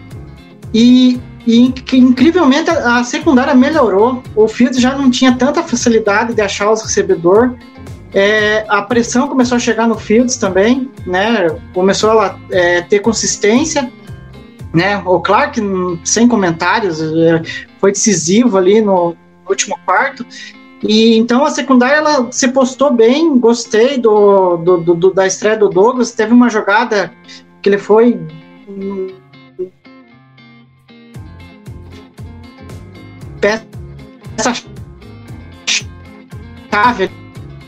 [0.73, 4.21] E, e incrivelmente a, a secundária melhorou.
[4.35, 7.51] O Fields já não tinha tanta facilidade de achar os recebedores.
[8.13, 11.47] É, a pressão começou a chegar no Fields também, né?
[11.73, 13.91] Começou a é, ter consistência.
[14.73, 14.97] Né?
[15.05, 15.59] O Clark,
[16.03, 17.41] sem comentários, é,
[17.79, 19.15] foi decisivo ali no
[19.47, 20.25] último quarto.
[20.83, 25.69] E então a secundária ela se postou bem, gostei do, do, do, da estreia do
[25.69, 26.11] Douglas.
[26.11, 27.11] Teve uma jogada
[27.61, 28.19] que ele foi
[33.41, 34.53] peça
[36.71, 37.09] chave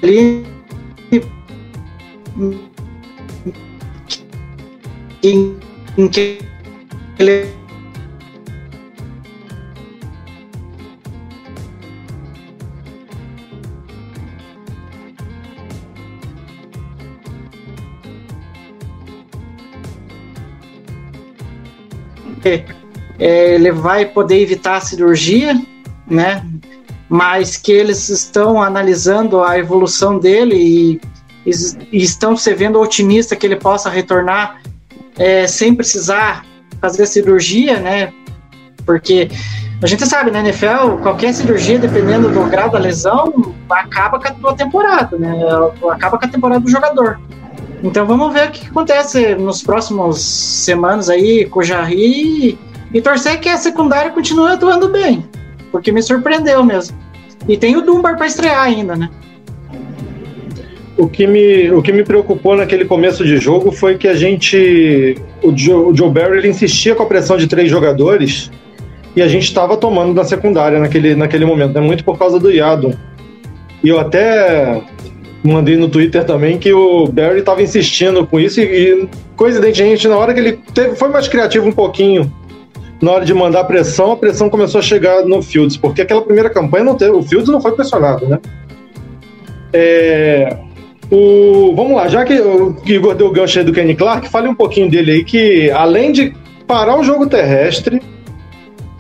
[0.03, 0.45] ali
[5.23, 6.48] em que
[7.19, 7.53] ele
[23.19, 25.61] é, ele vai poder evitar a cirurgia,
[26.07, 26.47] né?
[27.09, 31.01] Mas que eles estão analisando a evolução dele e,
[31.91, 34.61] e estão se vendo otimista que ele possa retornar
[35.17, 36.45] é, sem precisar
[36.81, 38.13] fazer a cirurgia, né?
[38.85, 39.29] Porque
[39.81, 44.53] a gente sabe, na NFL, qualquer cirurgia, dependendo do grau da lesão, acaba com a
[44.53, 45.33] temporada, né?
[45.91, 47.19] Acaba com a temporada do jogador.
[47.81, 52.59] Então vamos ver o que acontece nos próximos semanas aí Jarry
[52.93, 55.25] e torcer que a secundária continue atuando bem,
[55.71, 56.97] porque me surpreendeu mesmo.
[57.47, 59.09] E tem o Dunbar para estrear ainda, né?
[60.99, 65.15] O que, me, o que me preocupou naquele começo de jogo foi que a gente.
[65.41, 68.51] O Joe, o Joe Barry insistia com a pressão de três jogadores
[69.15, 71.79] e a gente estava tomando na secundária naquele, naquele momento, né?
[71.79, 72.93] muito por causa do Yadon.
[73.81, 74.81] E eu até
[75.41, 80.17] mandei no Twitter também que o Barry estava insistindo com isso e, e, coincidentemente, na
[80.17, 82.29] hora que ele teve, foi mais criativo um pouquinho
[83.01, 86.49] na hora de mandar pressão, a pressão começou a chegar no Fields, porque aquela primeira
[86.49, 88.39] campanha não teve, o Fields não foi pressionado, né?
[89.71, 90.57] É,
[91.11, 94.47] o, vamos lá, já que o Igor deu o gancho aí do Kenny Clark, fale
[94.47, 96.33] um pouquinho dele aí, que além de
[96.67, 98.01] parar o jogo terrestre,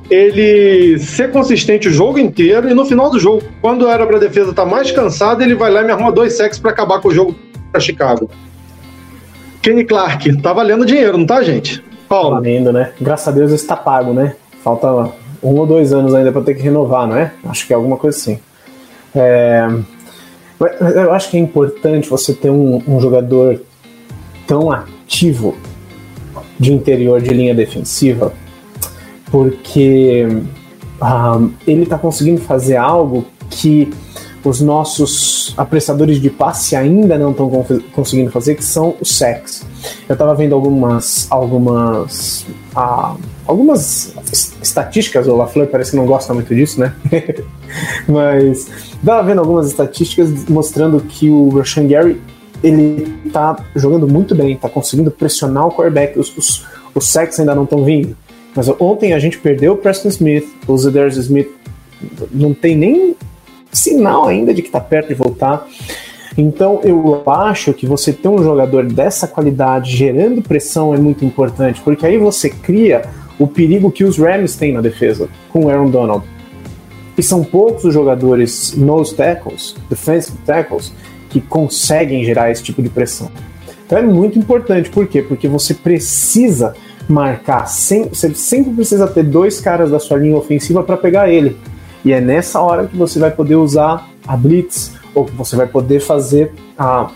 [0.09, 4.19] ele ser consistente o jogo inteiro e no final do jogo, quando era para a
[4.19, 6.99] defesa estar tá mais cansada, ele vai lá e me arruma dois sacks para acabar
[6.99, 7.35] com o jogo
[7.71, 8.29] para Chicago.
[9.61, 11.83] Kenny Clark, tá valendo dinheiro, não tá, gente?
[12.07, 12.35] Paulo.
[12.35, 12.91] Valendo, né?
[12.99, 14.35] Graças a Deus está pago, né?
[14.63, 15.11] Falta
[15.43, 17.31] um ou dois anos ainda para ter que renovar, não é?
[17.45, 18.39] Acho que é alguma coisa assim.
[19.13, 19.67] É...
[20.59, 23.61] Eu acho que é importante você ter um, um jogador
[24.45, 25.55] tão ativo
[26.59, 28.33] de interior de linha defensiva
[29.31, 30.27] porque
[31.01, 33.91] um, ele está conseguindo fazer algo que
[34.43, 37.49] os nossos apressadores de passe ainda não estão
[37.91, 39.65] conseguindo fazer, que são os sacks.
[40.07, 42.45] Eu estava vendo algumas algumas
[42.75, 44.13] ah, algumas
[44.61, 46.93] estatísticas, o LaFleur parece que não gosta muito disso, né?
[48.07, 52.21] Mas estava vendo algumas estatísticas mostrando que o Rashan Gary
[52.63, 57.55] ele tá jogando muito bem, tá conseguindo pressionar o quarterback, os, os, os sacks ainda
[57.55, 58.15] não estão vindo.
[58.55, 61.49] Mas ontem a gente perdeu o Preston Smith, o Zedarius Smith
[62.31, 63.15] não tem nem
[63.71, 65.65] sinal ainda de que está perto de voltar.
[66.37, 71.81] Então eu acho que você ter um jogador dessa qualidade gerando pressão é muito importante,
[71.81, 73.03] porque aí você cria
[73.37, 76.25] o perigo que os Rams têm na defesa com o Aaron Donald.
[77.17, 80.93] E são poucos os jogadores nose tackles, defensive tackles,
[81.29, 83.29] que conseguem gerar esse tipo de pressão.
[83.85, 85.21] Então é muito importante, por quê?
[85.21, 86.73] Porque você precisa
[87.07, 91.57] marcar, você sempre precisa ter dois caras da sua linha ofensiva para pegar ele.
[92.05, 95.67] E é nessa hora que você vai poder usar a blitz, ou que você vai
[95.67, 97.09] poder fazer a,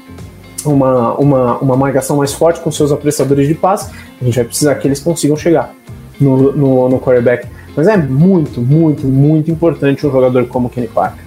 [0.66, 3.92] uma, uma, uma marcação mais forte com seus apressadores de passe.
[4.22, 5.74] A gente vai precisar que eles consigam chegar
[6.20, 7.48] no, no, no quarterback.
[7.76, 11.18] Mas é muito, muito, muito importante um jogador como Kenny Clark.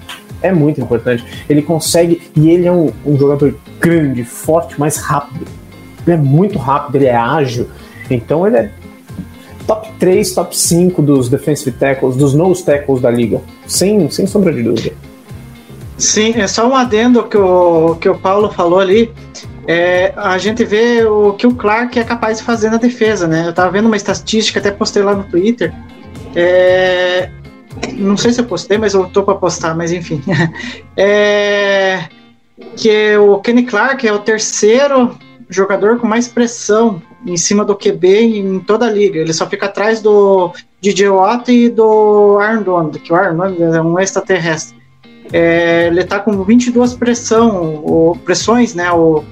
[0.42, 1.24] É muito importante.
[1.48, 5.46] Ele consegue, e ele é um, um jogador grande, forte, mais rápido.
[6.06, 7.68] Ele é muito rápido, ele é ágil.
[8.10, 8.70] Então ele é
[9.66, 13.40] top 3, top 5 dos defensive tackles, dos nose tackles da liga.
[13.66, 14.92] Sem, sem sombra de dúvida.
[15.98, 19.10] Sim, é só um adendo que o, que o Paulo falou ali.
[19.66, 23.48] É, a gente vê o que o Clark é capaz de fazer na defesa, né?
[23.48, 25.74] Eu tava vendo uma estatística, até postei lá no Twitter.
[26.38, 27.30] É,
[27.94, 30.22] não sei se eu postei, mas eu tô para postar, mas enfim.
[30.94, 32.04] é,
[32.76, 35.16] que o Kenny Clark é o terceiro
[35.48, 39.18] jogador com mais pressão em cima do QB em toda a liga.
[39.18, 43.62] Ele só fica atrás do DJ Watt e do Aaron Donald, que o Aaron Donald
[43.62, 44.76] é um extraterrestre.
[45.32, 48.92] É, ele está com 22 pressão, o, pressões, né?
[48.92, 49.24] O,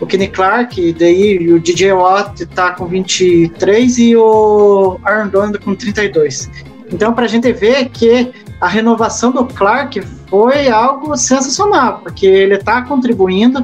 [0.00, 5.74] o Kenny Clark, daí o DJ Watt está com 23 e o Aaron Donald com
[5.74, 6.50] 32.
[6.92, 12.54] Então, para a gente ver que a renovação do Clark foi algo sensacional, porque ele
[12.54, 13.62] está contribuindo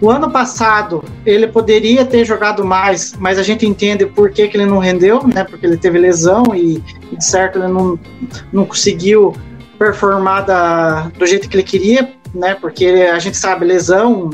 [0.00, 4.56] o ano passado ele poderia ter jogado mais, mas a gente entende por que, que
[4.56, 5.42] ele não rendeu, né?
[5.42, 7.98] Porque ele teve lesão e, e de certo ele não,
[8.52, 9.34] não conseguiu
[9.76, 12.54] performar da, do jeito que ele queria, né?
[12.54, 14.30] Porque a gente sabe, lesão,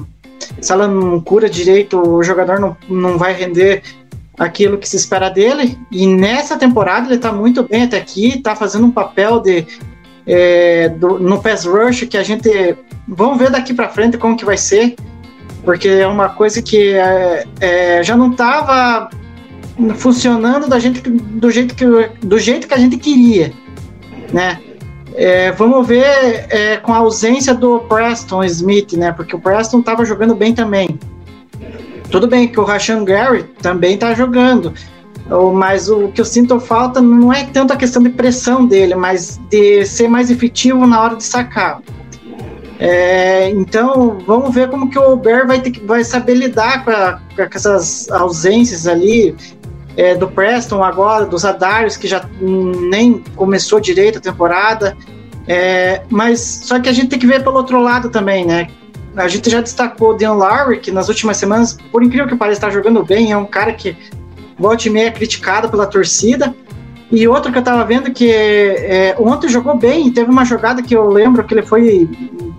[0.61, 3.83] se ela não cura direito, o jogador não, não vai render
[4.39, 5.79] aquilo que se espera dele.
[5.91, 9.67] E nessa temporada ele está muito bem até aqui, está fazendo um papel de
[10.27, 12.49] é, do, no pass rush que a gente
[13.07, 14.97] vamos ver daqui para frente como que vai ser
[15.65, 19.09] porque é uma coisa que é, é, já não estava
[19.97, 21.85] funcionando da gente, do, jeito que,
[22.25, 23.53] do jeito que a gente queria,
[24.33, 24.61] né?
[25.15, 26.05] É, vamos ver
[26.51, 29.13] é, com a ausência do Preston Smith, né?
[29.13, 30.99] Porque o Preston estava jogando bem também.
[32.11, 34.73] Tudo bem que o Rashan Gary também está jogando,
[35.55, 39.41] mas o que eu sinto falta não é tanto a questão de pressão dele, mas
[39.51, 41.81] de ser mais efetivo na hora de sacar.
[42.79, 47.21] É, então, vamos ver como que o Bear vai, ter vai saber lidar com, a,
[47.35, 49.35] com essas ausências ali
[49.97, 54.97] é, do Preston agora, dos Adarius, que já nem começou direito a temporada.
[55.47, 58.69] É, mas só que a gente tem que ver pelo outro lado também, né?
[59.17, 62.59] A gente já destacou o Dean Lowry, que nas últimas semanas, por incrível que pareça,
[62.59, 63.97] está jogando bem, é um cara que
[64.59, 66.55] volta e meia é criticado pela torcida.
[67.13, 70.97] E outro que eu tava vendo que é, ontem jogou bem, teve uma jogada que
[70.97, 72.09] eu lembro que ele foi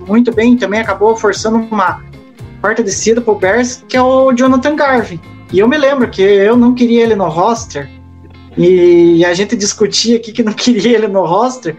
[0.08, 2.02] muito bem, também acabou forçando uma
[2.62, 5.20] quarta descida pro Bears, que é o Jonathan Garvin.
[5.52, 7.89] E eu me lembro que eu não queria ele no roster,
[8.58, 11.76] e a gente discutia aqui que não queria ele no roster,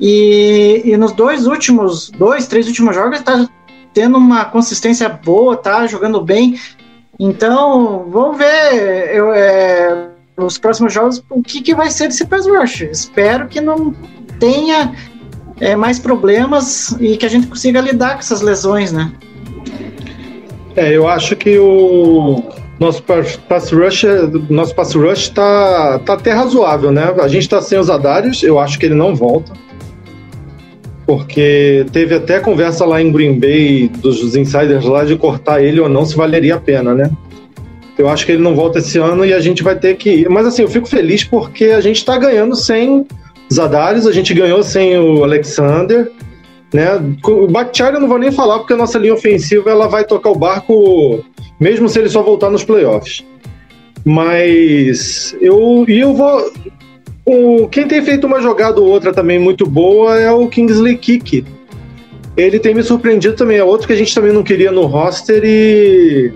[0.00, 3.48] e, e nos dois últimos, dois, três últimos jogos, ele tá
[3.92, 6.58] tendo uma consistência boa, tá jogando bem.
[7.18, 9.14] Então, vamos ver.
[9.14, 12.82] Eu, é, nos próximos jogos o que, que vai ser desse pass rush.
[12.82, 13.94] Espero que não
[14.40, 14.92] tenha
[15.60, 19.12] é, mais problemas e que a gente consiga lidar com essas lesões, né?
[20.76, 22.42] É, eu acho que o
[22.78, 24.04] nosso pass rush,
[24.50, 27.14] nosso pass rush tá, tá até razoável, né?
[27.20, 29.52] A gente tá sem os Adários, eu acho que ele não volta.
[31.06, 35.88] Porque teve até conversa lá em Green Bay dos insiders lá de cortar ele ou
[35.88, 37.10] não, se valeria a pena, né?
[37.96, 40.28] Eu acho que ele não volta esse ano e a gente vai ter que ir.
[40.28, 43.06] Mas assim, eu fico feliz porque a gente está ganhando sem
[43.52, 46.10] Zadares, a gente ganhou sem o Alexander.
[46.72, 46.88] Né?
[47.24, 50.30] O Bakhtiari eu não vou nem falar porque a nossa linha ofensiva ela vai tocar
[50.30, 51.22] o barco
[51.58, 53.24] mesmo se ele só voltar nos playoffs.
[54.04, 56.52] Mas eu e eu vou
[57.24, 61.44] O, quem tem feito uma jogada ou outra também muito boa é o Kingsley Kick.
[62.36, 63.56] Ele tem me surpreendido também.
[63.56, 66.32] É outro que a gente também não queria no roster e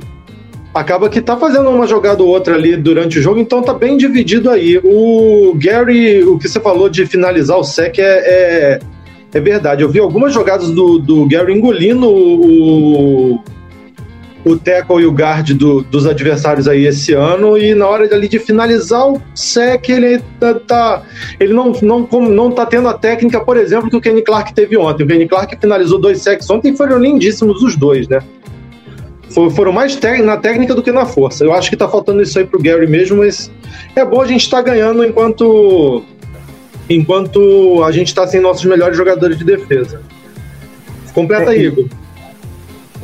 [0.72, 3.96] acaba que tá fazendo uma jogada ou outra ali durante o jogo, então tá bem
[3.96, 4.78] dividido aí.
[4.78, 8.78] O Gary, o que você falou de finalizar o sec é, é,
[9.34, 9.82] é verdade.
[9.82, 13.40] Eu vi algumas jogadas do, do Gary engolindo o, o
[14.56, 18.38] tackle e o guard do, dos adversários aí esse ano e na hora ali de
[18.38, 21.02] finalizar o sec ele tá, tá,
[21.38, 24.76] ele não, não, não tá tendo a técnica, por exemplo, que o Kenny Clark teve
[24.76, 25.04] ontem.
[25.04, 28.20] O Kenny Clark finalizou dois secs ontem e foram lindíssimos os dois, né?
[29.54, 31.44] foram mais na técnica do que na força.
[31.44, 33.50] Eu acho que tá faltando isso aí pro Gary mesmo, mas
[33.94, 36.02] é bom a gente estar tá ganhando enquanto
[36.88, 40.00] enquanto a gente está sem nossos melhores jogadores de defesa.
[41.12, 41.84] Completa aí, É, Igor.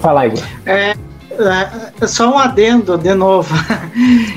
[0.00, 0.42] Fala, Igor.
[0.64, 0.94] É,
[2.06, 3.54] só um adendo de novo.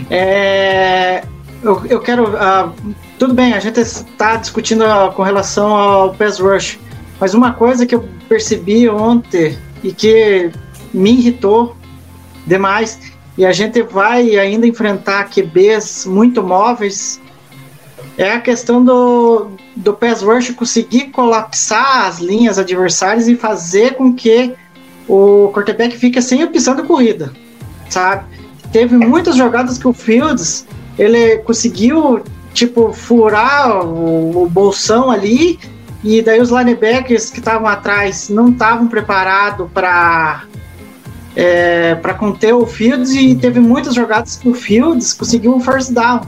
[0.09, 1.23] É,
[1.61, 2.37] eu, eu quero.
[2.37, 2.71] ah,
[3.17, 6.79] tudo bem, a gente está discutindo ah, com relação ao pass rush,
[7.19, 10.51] mas uma coisa que eu percebi ontem e que
[10.93, 11.75] me irritou
[12.45, 12.99] demais,
[13.37, 17.19] e a gente vai ainda enfrentar QBs muito móveis,
[18.17, 24.13] é a questão do, do pass rush conseguir colapsar as linhas adversárias e fazer com
[24.13, 24.55] que
[25.07, 27.31] o quarterback fica sem opção de corrida,
[27.89, 28.25] sabe?
[28.71, 32.21] Teve muitas jogadas que o Fields ele conseguiu
[32.53, 35.59] tipo furar o, o bolsão ali
[36.03, 40.43] e daí os linebackers que estavam atrás não estavam preparados para
[41.35, 45.91] é, para conter o Fields e teve muitas jogadas que o Fields conseguiu um first
[45.91, 46.21] down.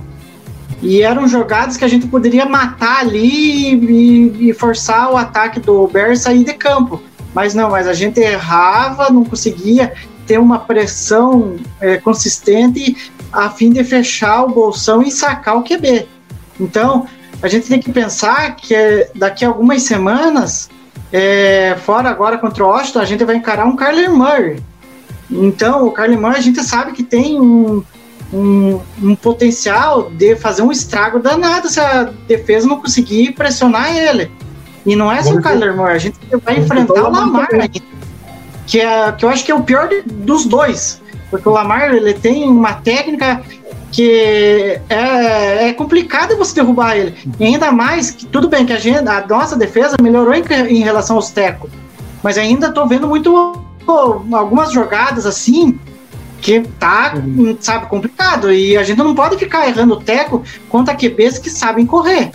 [0.84, 5.88] E eram jogadas que a gente poderia matar ali e, e forçar o ataque do
[5.88, 7.02] Bears sair de campo.
[7.34, 9.94] Mas não, mas a gente errava, não conseguia
[10.26, 16.08] ter uma pressão é, consistente a fim de fechar o bolsão e sacar o QB.
[16.60, 17.08] Então,
[17.42, 20.70] a gente tem que pensar que é, daqui a algumas semanas,
[21.12, 24.62] é, fora agora contra o Washington, a gente vai encarar um Kyler Murray.
[25.30, 27.84] Então, o Kyler Murray a gente sabe que tem um,
[28.34, 34.32] um, um potencial de fazer um estrago danado se a defesa não conseguir pressionar ele.
[34.90, 37.80] E não é só o Kyler Murray, a gente vai enfrentar o Lamar ainda.
[38.66, 41.00] Que, é, que eu acho que é o pior de, dos dois.
[41.30, 43.40] Porque o Lamar ele tem uma técnica
[43.92, 47.16] que é, é complicado você derrubar ele.
[47.40, 50.80] E ainda mais que tudo bem que a, gente, a nossa defesa melhorou em, em
[50.80, 51.70] relação aos tecos.
[52.24, 55.80] Mas ainda tô vendo muito pô, algumas jogadas assim
[56.42, 57.14] que tá,
[57.60, 58.52] sabe, complicado.
[58.52, 62.32] E a gente não pode ficar errando o teco contra QBs que sabem correr.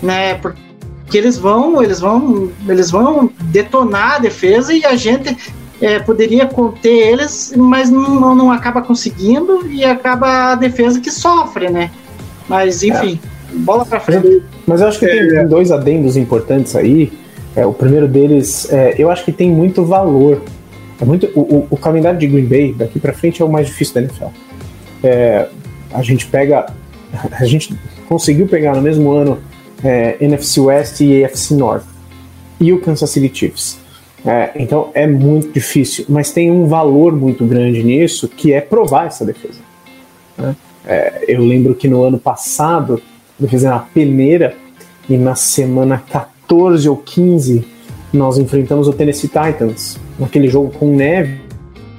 [0.00, 0.34] Né?
[0.34, 0.71] Porque
[1.18, 5.36] eles vão, eles vão, eles vão detonar a defesa e a gente
[5.80, 11.68] é, poderia conter eles, mas não, não acaba conseguindo e acaba a defesa que sofre,
[11.68, 11.90] né?
[12.48, 13.18] Mas enfim,
[13.52, 14.42] bola pra frente.
[14.66, 17.12] Mas eu acho que tem, tem dois adendos importantes aí.
[17.54, 20.40] É, o primeiro deles, é, eu acho que tem muito valor.
[21.00, 23.66] É muito, o, o, o calendário de Green Bay daqui para frente é o mais
[23.66, 24.26] difícil da NFL.
[25.02, 25.48] É,
[25.92, 26.66] a gente pega,
[27.32, 27.74] a gente
[28.08, 29.38] conseguiu pegar no mesmo ano
[29.82, 31.84] é, NFC West e AFC North
[32.60, 33.78] e o Kansas City Chiefs.
[34.24, 39.06] É, então é muito difícil, mas tem um valor muito grande nisso que é provar
[39.06, 39.58] essa defesa.
[40.38, 40.54] né?
[40.84, 43.00] É, eu lembro que no ano passado,
[43.40, 44.54] eu fiz uma peneira
[45.08, 47.64] e na semana 14 ou 15
[48.12, 51.40] nós enfrentamos o Tennessee Titans naquele jogo com neve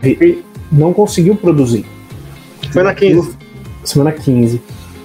[0.04, 1.86] e não conseguiu produzir.
[2.72, 3.36] Foi na 15.
[3.84, 4.62] Semana 15.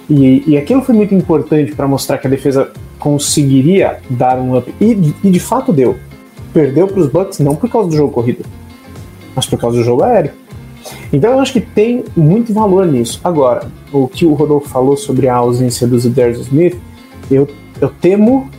[0.09, 4.73] E, e aquilo foi muito importante para mostrar que a defesa conseguiria dar um up.
[4.81, 5.95] E, e de fato deu.
[6.51, 8.43] Perdeu para os Bucks não por causa do jogo corrido,
[9.35, 10.31] mas por causa do jogo aéreo.
[11.13, 13.19] Então eu acho que tem muito valor nisso.
[13.23, 16.77] Agora, o que o Rodolfo falou sobre a ausência do Zedarius Smith,
[17.29, 17.47] eu,
[17.79, 18.49] eu temo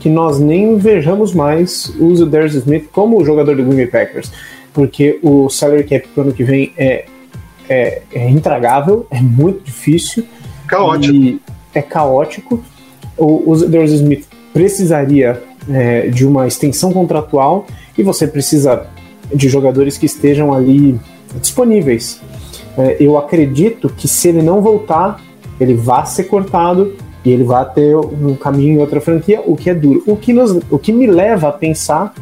[0.00, 4.30] que nós nem vejamos mais o Zedarius Smith como jogador do Green Bay Packers,
[4.72, 7.06] porque o salary cap para o ano que vem é,
[7.68, 10.24] é, é intragável, é muito difícil.
[10.68, 11.14] Caótico.
[11.14, 11.40] E
[11.74, 12.62] é caótico.
[13.16, 17.66] O, o Zedarius Smith precisaria é, de uma extensão contratual
[17.96, 18.86] e você precisa
[19.34, 20.98] de jogadores que estejam ali
[21.40, 22.20] disponíveis.
[22.76, 25.20] É, eu acredito que se ele não voltar,
[25.60, 26.94] ele vai ser cortado
[27.24, 30.02] e ele vai ter um caminho em outra franquia, o que é duro.
[30.06, 32.14] O que, nos, o que me leva a pensar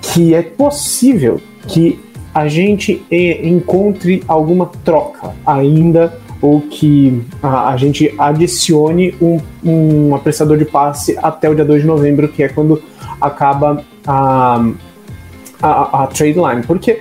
[0.00, 2.00] que é possível que
[2.32, 3.04] a gente
[3.42, 11.18] encontre alguma troca ainda ou que a, a gente adicione um, um apressador de passe
[11.22, 12.82] até o dia 2 de novembro, que é quando
[13.20, 14.64] acaba a,
[15.62, 16.62] a, a trade line.
[16.66, 17.00] Porque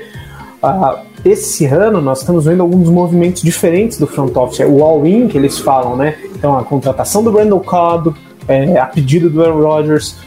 [0.64, 4.60] uh, esse ano nós estamos vendo alguns movimentos diferentes do front office.
[4.68, 6.16] O all-in que eles falam, né?
[6.36, 8.16] Então, a contratação do Randall Cobb,
[8.48, 10.18] é, a pedido do Aaron Rodgers,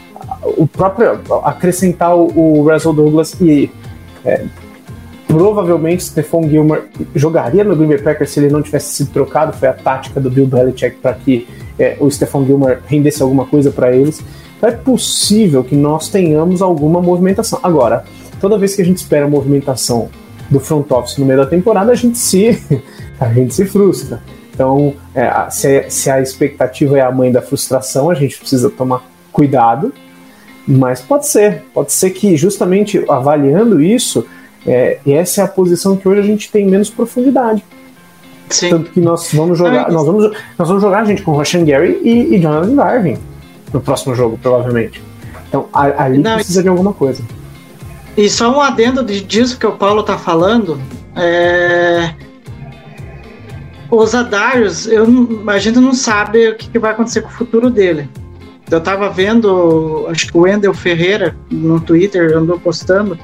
[0.43, 3.69] o próprio acrescentar o, o Russell Douglas e
[4.25, 4.45] é,
[5.29, 6.81] provavelmente Stephon Gilmore
[7.13, 9.53] jogaria no Green Bay Packers se ele não tivesse sido trocado.
[9.53, 13.69] Foi a tática do Bill Belichick para que é, o Stephon Gilmore rendesse alguma coisa
[13.69, 14.23] para eles.
[14.59, 17.59] É possível que nós tenhamos alguma movimentação.
[17.61, 18.03] Agora,
[18.41, 20.09] toda vez que a gente espera movimentação
[20.49, 22.59] do front office no meio da temporada, a gente se,
[23.21, 24.23] a gente se frustra.
[24.51, 29.07] Então, é, se, se a expectativa é a mãe da frustração, a gente precisa tomar
[29.31, 29.93] cuidado.
[30.67, 34.25] Mas pode ser, pode ser que justamente avaliando isso,
[34.65, 37.63] é, essa é a posição que hoje a gente tem menos profundidade.
[38.49, 38.69] Sim.
[38.69, 41.99] Tanto que nós vamos jogar, nós vamos, nós vamos jogar a gente com Roshan Gary
[42.03, 43.17] e, e Jonathan Garvin
[43.71, 45.01] no próximo jogo, provavelmente.
[45.47, 47.23] Então ali Não, precisa de alguma coisa.
[48.17, 50.79] E só um adendo disso que o Paulo tá falando.
[51.15, 52.13] É...
[53.91, 55.07] Os Adarius, eu,
[55.47, 58.09] a gente não sabe o que, que vai acontecer com o futuro dele.
[58.69, 63.17] Eu tava vendo, acho que o Wendel Ferreira no Twitter andou postando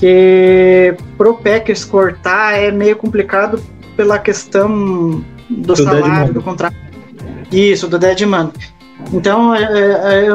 [0.00, 3.62] que pro Packers cortar é meio complicado
[3.94, 6.74] pela questão do, do salário, do contrato.
[7.52, 8.50] Isso, do dead money.
[9.12, 10.28] Então, é, é, é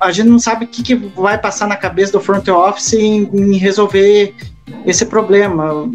[0.00, 4.34] a gente não sabe o que, vai passar na cabeça do front office em, resolver
[4.84, 5.88] esse problema.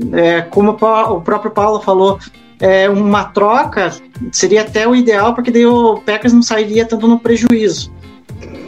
[0.49, 2.19] Como o próprio Paulo falou,
[2.61, 3.91] é, uma troca
[4.31, 7.91] seria até o ideal, porque daí o Packers não sairia tanto no prejuízo.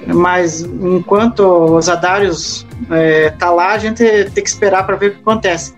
[0.08, 5.12] Mas enquanto os Adários é, tá lá, a gente tem que esperar para ver o
[5.12, 5.74] que acontece.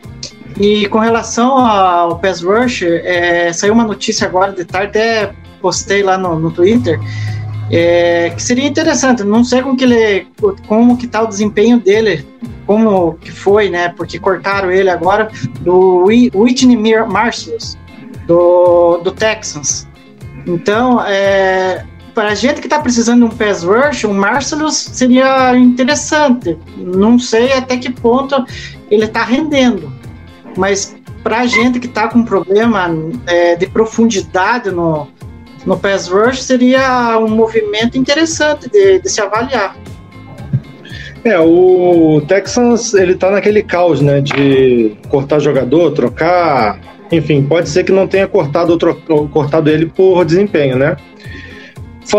[0.59, 6.03] E com relação ao Pass Rush, é, saiu uma notícia agora de tarde, até postei
[6.03, 6.99] lá no, no Twitter,
[7.71, 9.23] é, que seria interessante.
[9.23, 10.27] Não sei como que ele,
[10.67, 12.25] como que tá o desempenho dele,
[12.67, 13.89] como que foi, né?
[13.89, 15.29] Porque cortaram ele agora
[15.61, 17.57] do Whitney Marshall
[18.27, 19.87] do, do Texans.
[20.45, 25.55] Então, é, para a gente que está precisando de um pass rush, um Marcellus seria
[25.57, 26.57] interessante.
[26.77, 28.45] Não sei até que ponto
[28.89, 29.91] ele está rendendo,
[30.57, 32.89] mas para a gente que está com problema
[33.25, 35.07] é, de profundidade no,
[35.65, 39.75] no pass rush, seria um movimento interessante de, de se avaliar.
[41.23, 46.77] É, o Texans, ele tá naquele caos, né, de cortar jogador, trocar,
[47.09, 48.77] enfim, pode ser que não tenha cortado,
[49.31, 50.97] cortado ele por desempenho, né?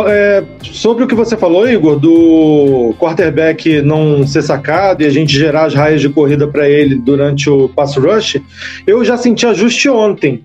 [0.09, 5.37] É, sobre o que você falou, Igor, do quarterback não ser sacado e a gente
[5.37, 8.41] gerar as raias de corrida para ele durante o pass rush,
[8.87, 10.45] eu já senti ajuste ontem.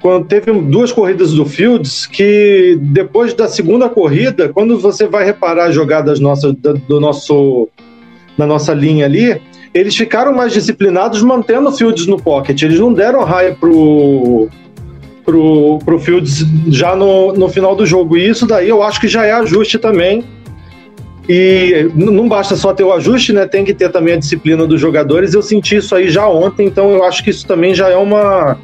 [0.00, 5.66] Quando teve duas corridas do Fields, que depois da segunda corrida, quando você vai reparar
[5.66, 7.68] as jogadas nossas, do nosso,
[8.36, 9.40] na nossa linha ali,
[9.72, 12.60] eles ficaram mais disciplinados mantendo o Fields no pocket.
[12.62, 14.48] Eles não deram raia pro
[15.26, 18.16] pro, pro Fields já no, no final do jogo.
[18.16, 20.24] E isso daí eu acho que já é ajuste também.
[21.28, 23.46] E não basta só ter o ajuste, né?
[23.46, 25.34] Tem que ter também a disciplina dos jogadores.
[25.34, 28.56] Eu senti isso aí já ontem, então eu acho que isso também já é uma.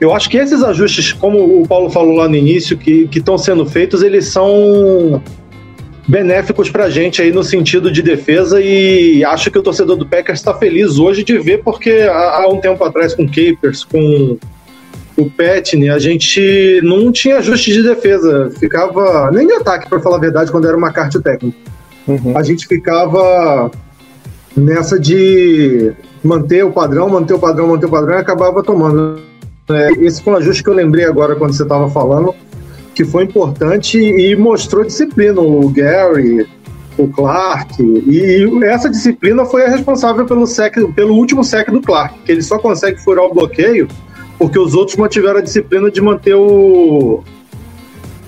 [0.00, 3.64] Eu acho que esses ajustes, como o Paulo falou lá no início, que estão sendo
[3.64, 5.22] feitos, eles são
[6.08, 10.04] benéficos para a gente aí no sentido de defesa e acho que o torcedor do
[10.04, 14.36] Packers está feliz hoje de ver porque há, há um tempo atrás com Capers, com
[15.16, 20.16] o Petney, a gente não tinha ajuste de defesa, ficava nem de ataque, para falar
[20.16, 21.58] a verdade, quando era uma carta técnica.
[22.06, 22.36] Uhum.
[22.36, 23.70] A gente ficava
[24.56, 25.92] nessa de
[26.22, 29.20] manter o padrão, manter o padrão, manter o padrão e acabava tomando.
[29.68, 32.34] É, esse foi um ajuste que eu lembrei agora quando você estava falando,
[32.94, 35.40] que foi importante e mostrou disciplina.
[35.40, 36.46] O Gary,
[36.98, 42.14] o Clark, e essa disciplina foi a responsável pelo, sec, pelo último sec do Clark,
[42.24, 43.86] que ele só consegue furar o bloqueio
[44.40, 47.22] porque os outros mantiveram a disciplina de manter o,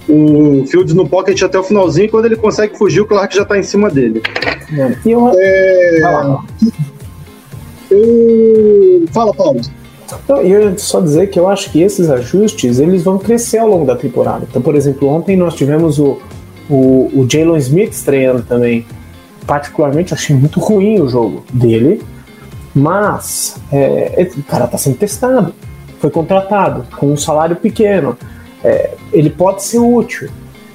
[0.07, 2.11] o Fields no pocket até o finalzinho.
[2.11, 4.23] Quando ele consegue fugir, o Clark já está em cima dele.
[4.77, 4.95] É.
[5.07, 5.33] Eu...
[5.35, 6.37] É...
[7.91, 9.07] Eu...
[9.11, 9.63] Fala, Paulo.
[10.23, 13.69] Então, eu ia só dizer que eu acho que esses ajustes eles vão crescer ao
[13.69, 14.47] longo da temporada.
[14.49, 16.19] Então, por exemplo, ontem nós tivemos o,
[16.69, 18.85] o, o Jalen Smith estreando também.
[19.47, 22.03] Particularmente, achei muito ruim o jogo dele,
[22.75, 25.55] mas é, o cara está sendo testado
[26.03, 28.19] foi contratado com um salário pequeno.
[28.65, 30.29] É, ele pode ser útil.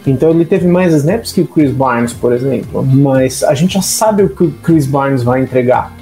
[0.05, 2.81] Então ele teve mais snaps que o Chris Barnes, por exemplo.
[2.81, 5.93] Mas a gente já sabe o que o Chris Barnes vai entregar.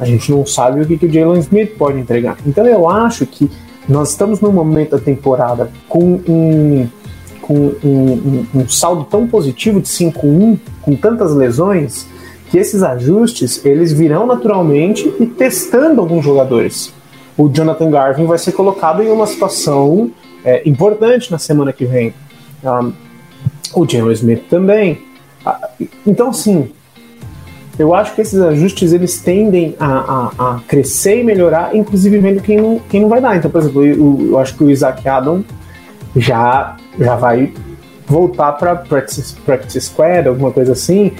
[0.00, 2.36] A gente não sabe o que, que o Jalen Smith pode entregar.
[2.44, 3.48] Então eu acho que
[3.88, 6.88] nós estamos num momento da temporada com um,
[7.40, 7.54] com
[7.84, 12.04] um, um, um saldo tão positivo de 5-1, com tantas lesões,
[12.50, 16.92] que esses ajustes eles virão naturalmente e testando alguns jogadores
[17.36, 20.10] o Jonathan Garvin vai ser colocado em uma situação
[20.44, 22.14] é, importante na semana que vem.
[22.62, 22.92] Um,
[23.74, 25.02] o Jalen Smith também.
[25.44, 25.70] Ah,
[26.06, 26.70] Então, assim,
[27.78, 32.42] eu acho que esses ajustes eles tendem a, a, a crescer e melhorar, inclusive vendo
[32.42, 33.36] quem não, quem não vai dar.
[33.36, 35.42] Então, por exemplo, eu, eu acho que o Isaac Adam
[36.14, 37.52] já, já vai
[38.06, 41.12] voltar para practice, practice squad, alguma coisa assim.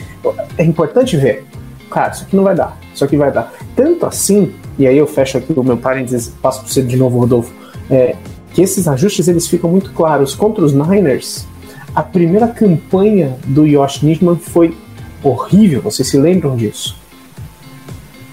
[0.59, 1.45] É importante ver,
[1.91, 3.53] cara, isso aqui não vai dar, isso aqui vai dar.
[3.75, 7.19] Tanto assim, e aí eu fecho aqui o meu parênteses, passo para você de novo,
[7.19, 7.53] Rodolfo,
[7.91, 8.17] é,
[8.53, 10.35] que esses ajustes eles ficam muito claros.
[10.35, 11.47] Contra os Niners,
[11.95, 14.77] a primeira campanha do Josh Nijman foi
[15.23, 16.97] horrível, vocês se lembram disso?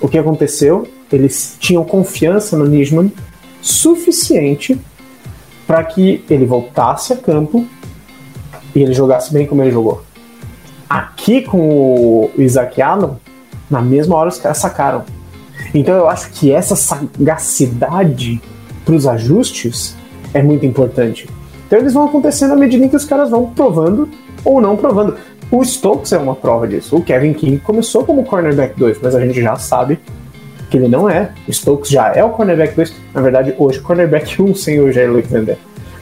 [0.01, 0.88] O que aconteceu?
[1.12, 3.12] Eles tinham confiança no Nijman
[3.62, 4.80] suficiente
[5.68, 7.68] para que ele voltasse a campo
[8.74, 10.03] e ele jogasse bem como ele jogou.
[10.89, 13.18] Aqui com o Isaac Allen,
[13.70, 15.04] na mesma hora os caras sacaram.
[15.74, 18.42] Então eu acho que essa sagacidade
[18.86, 19.96] para os ajustes
[20.34, 21.30] é muito importante.
[21.68, 24.10] Então eles vão acontecendo à medida em que os caras vão provando
[24.44, 25.16] ou não provando.
[25.52, 26.96] O Stokes é uma prova disso.
[26.96, 30.00] O Kevin King começou como cornerback 2, mas a gente já sabe
[30.70, 31.32] que ele não é.
[31.48, 32.94] O Stokes já é o cornerback 2.
[33.14, 35.58] Na verdade, hoje, cornerback 1 sem o Jair Alexander.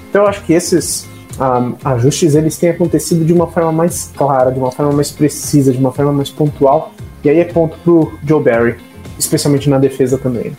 [0.10, 1.08] Então eu acho que esses
[1.40, 5.72] um, ajustes eles têm acontecido de uma forma mais clara, de uma forma mais precisa,
[5.72, 6.92] de uma forma mais pontual.
[7.24, 8.76] E aí é ponto pro Joe Barry,
[9.18, 10.56] especialmente na defesa também.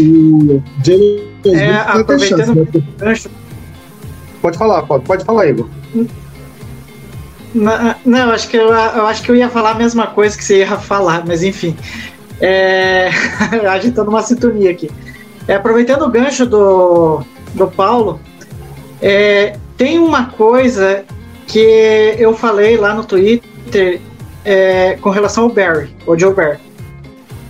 [0.00, 2.66] O Jalen É, aproveitando chance, né?
[2.74, 3.30] o gancho,
[4.40, 5.68] Pode falar, pode, pode falar, Igor.
[7.54, 10.44] Não, eu acho que eu, eu acho que eu ia falar a mesma coisa que
[10.44, 11.76] você ia falar, mas enfim.
[12.40, 13.10] É,
[13.68, 14.90] a gente tá numa sintonia aqui.
[15.46, 17.22] É, aproveitando o gancho do,
[17.54, 18.20] do Paulo,
[19.02, 21.04] é, tem uma coisa
[21.46, 24.00] que eu falei lá no Twitter
[24.44, 26.58] é, com relação ao Barry, o Joe Barry.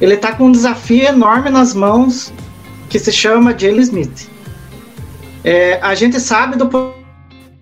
[0.00, 2.32] Ele tá com um desafio enorme nas mãos
[2.88, 4.28] que se chama Jalen Smith.
[5.44, 6.68] É, a gente sabe do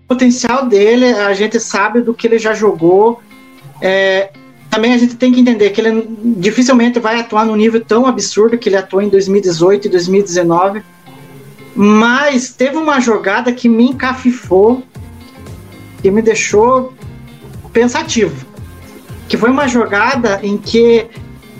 [0.07, 3.21] potencial dele, a gente sabe do que ele já jogou.
[3.81, 4.31] É,
[4.69, 6.07] também a gente tem que entender que ele
[6.37, 10.81] dificilmente vai atuar no nível tão absurdo que ele atuou em 2018 e 2019.
[11.75, 14.83] Mas teve uma jogada que me encafifou,
[16.01, 16.93] que me deixou
[17.71, 18.48] pensativo.
[19.29, 21.05] Que foi uma jogada em que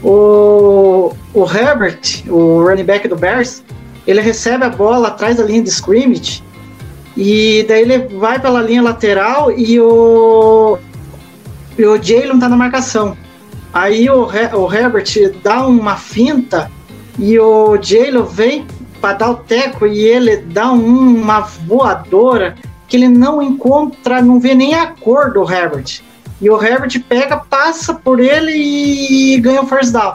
[0.04, 3.64] o, o Herbert, o running back do Bears,
[4.08, 6.44] ele recebe a bola atrás da linha de scrimmage
[7.16, 10.78] e daí ele vai pela linha lateral e o,
[11.78, 13.16] e o Jalen tá na marcação.
[13.72, 15.06] Aí o, o Herbert
[15.44, 16.72] dá uma finta
[17.20, 18.66] e o Jalen vem
[19.00, 22.56] para dar o teco e ele dá um- uma voadora
[22.88, 26.02] que ele não encontra, não vê nem a cor do Herbert.
[26.42, 30.14] E o Herbert pega, passa por ele e ganha o first down.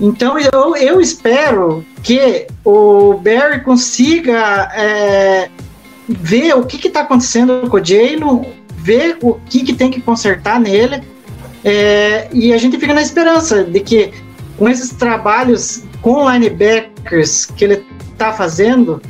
[0.00, 5.48] Então eu, eu espero que o Barry consiga é,
[6.08, 10.60] ver o que está acontecendo com o Jalen, ver o que, que tem que consertar
[10.60, 11.02] nele.
[11.64, 14.12] é, e a gente fica na esperança de que
[14.56, 19.00] com esses trabalhos com linebackers que ele está fazendo,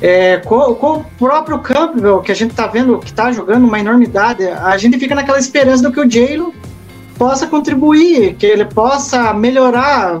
[0.00, 3.78] é, com, com o próprio Campbell, que a gente está vendo que está jogando uma
[3.78, 6.52] enormidade, a gente fica naquela esperança do que o Jalen
[7.16, 10.20] possa contribuir, que ele possa melhorar,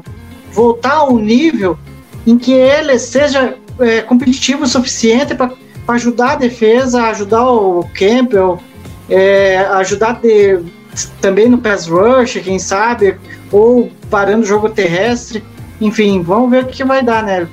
[0.52, 1.76] voltar ao nível
[2.26, 5.52] em que ele seja é, competitivo o suficiente para
[5.88, 8.58] ajudar a defesa, ajudar o Campbell,
[9.10, 10.60] é, ajudar de,
[11.20, 13.16] também no pass rush, quem sabe,
[13.50, 15.42] ou parando o jogo terrestre.
[15.80, 17.46] Enfim, vamos ver o que vai dar, né?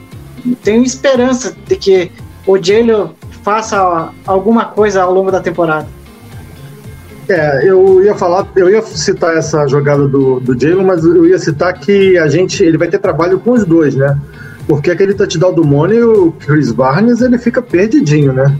[0.63, 2.11] Tenho esperança de que
[2.45, 3.11] o Jalen
[3.43, 5.87] faça alguma coisa ao longo da temporada.
[7.29, 11.39] É, eu ia falar, eu ia citar essa jogada do, do Jalen, mas eu ia
[11.39, 14.17] citar que a gente, ele vai ter trabalho com os dois, né?
[14.67, 18.55] Porque aquele touchdown do Money, o Chris Barnes, ele fica perdidinho, né?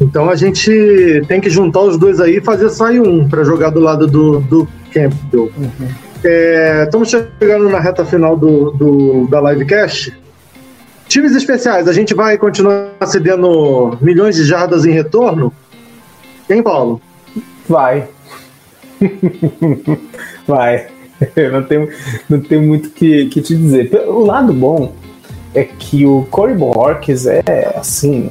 [0.00, 3.70] Então a gente tem que juntar os dois aí e fazer sair um para jogar
[3.70, 5.50] do lado do, do Campbell.
[6.24, 10.12] É, estamos chegando na reta final do, do, da livecast.
[11.10, 15.52] Times especiais, a gente vai continuar cedendo milhões de jardas em retorno?
[16.46, 17.02] Quem, Paulo?
[17.68, 18.06] Vai.
[20.46, 20.86] Vai.
[21.52, 21.88] Não tenho,
[22.28, 23.92] não tenho muito que, que te dizer.
[24.06, 24.92] O lado bom
[25.52, 27.42] é que o Corey Borges é,
[27.74, 28.30] assim,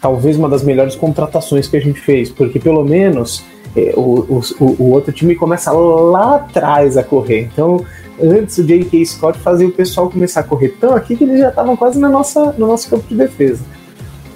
[0.00, 3.44] talvez uma das melhores contratações que a gente fez, porque pelo menos
[3.76, 7.48] é, o, o, o outro time começa lá atrás a correr.
[7.52, 7.86] Então,
[8.22, 9.04] antes o J.K.
[9.06, 12.08] Scott fazia o pessoal começar a correr tão aqui que eles já estavam quase na
[12.08, 13.64] nossa, no nosso campo de defesa.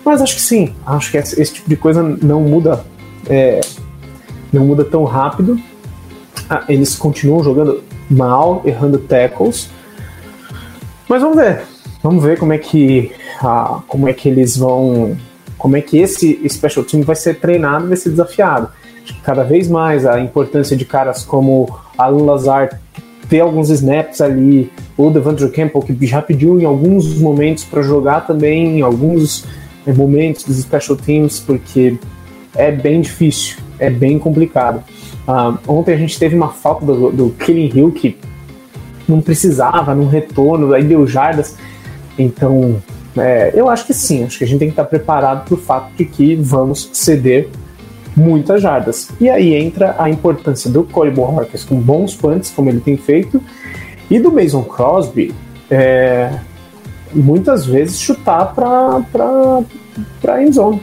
[0.04, 2.84] Mas acho que sim, acho que esse, esse tipo de coisa não muda.
[3.28, 3.60] É,
[4.52, 5.58] não muda tão rápido.
[6.48, 9.70] Ah, eles continuam jogando mal, errando tackles.
[11.08, 11.62] Mas vamos ver.
[12.02, 13.12] Vamos ver como é que,
[13.42, 15.16] ah, como é que eles vão
[15.64, 18.68] como é que esse special team vai ser treinado, vai ser desafiado.
[19.22, 22.80] Cada vez mais a importância de caras como Alan Lazar
[23.28, 28.26] ter alguns snaps ali, ou Devandre Campbell, que já pediu em alguns momentos para jogar
[28.26, 29.44] também em alguns
[29.86, 31.98] eh, momentos dos special teams, porque
[32.54, 34.82] é bem difícil, é bem complicado.
[35.26, 38.16] Uh, ontem a gente teve uma falta do, do Killing Hill que
[39.08, 41.56] não precisava, num retorno, aí deu jardas.
[42.18, 42.80] Então,
[43.16, 45.56] é, eu acho que sim, acho que a gente tem que estar preparado para o
[45.56, 47.48] fato de que vamos ceder
[48.16, 49.08] muitas jardas.
[49.20, 53.42] E aí entra a importância do Corey Borges com bons punts, como ele tem feito,
[54.10, 55.34] e do Mason Crosby
[55.70, 56.38] é,
[57.12, 59.62] muitas vezes chutar para
[60.26, 60.82] a zone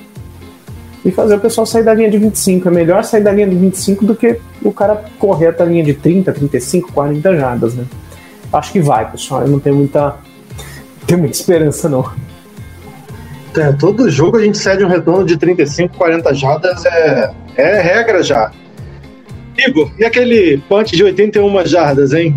[1.03, 2.67] e fazer o pessoal sair da linha de 25.
[2.67, 5.83] É melhor sair da linha de 25 do que o cara correr até a linha
[5.83, 7.85] de 30, 35, 40 jardas, né?
[8.53, 9.41] Acho que vai, pessoal.
[9.41, 10.15] Eu não tenho muita,
[11.07, 12.05] tenho muita esperança, não.
[13.55, 18.23] É, todo jogo a gente cede um retorno de 35, 40 jardas, é, é regra
[18.23, 18.51] já.
[19.57, 22.35] Igor, e aquele punch de 81 jardas, hein?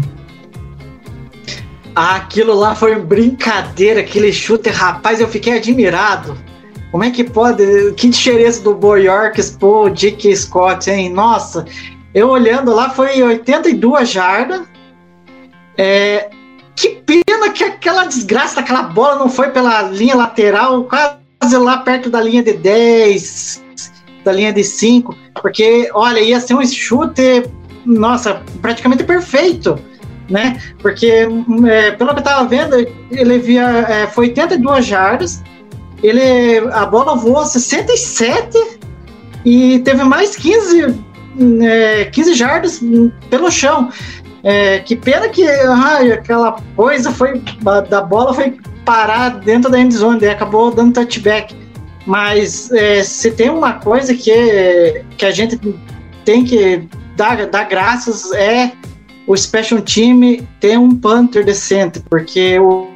[1.94, 6.36] Aquilo lá foi brincadeira, aquele chute, rapaz, eu fiquei admirado.
[6.90, 7.92] Como é que pode?
[7.92, 11.10] Que diferença do Boyorks pro Dick Scott, hein?
[11.10, 11.64] Nossa,
[12.12, 14.62] eu olhando lá foi 82 jardas.
[15.76, 16.30] É,
[16.76, 22.10] que pena que aquela desgraça daquela bola não foi pela linha lateral, quase lá perto
[22.10, 23.62] da linha de 10,
[24.24, 27.44] da linha de 5, porque, olha, ia ser um chute,
[27.84, 29.78] nossa, praticamente perfeito,
[30.28, 30.60] né?
[30.80, 31.28] Porque,
[31.68, 32.76] é, pelo que eu tava vendo,
[33.10, 35.42] ele via, é, foi 82 jardas,
[36.02, 38.78] ele, a bola voou 67
[39.44, 40.94] e teve mais 15,
[41.62, 42.80] é, 15 jardas
[43.30, 43.90] pelo chão.
[44.44, 47.42] É, que pena que ai, aquela coisa foi
[47.88, 51.56] da bola foi parar dentro da endzone e acabou dando touchback.
[52.06, 55.58] Mas é, se tem uma coisa que, que a gente
[56.24, 56.86] tem que
[57.16, 58.72] dar, dar graças é
[59.26, 62.90] o special team ter um punter decente, porque o,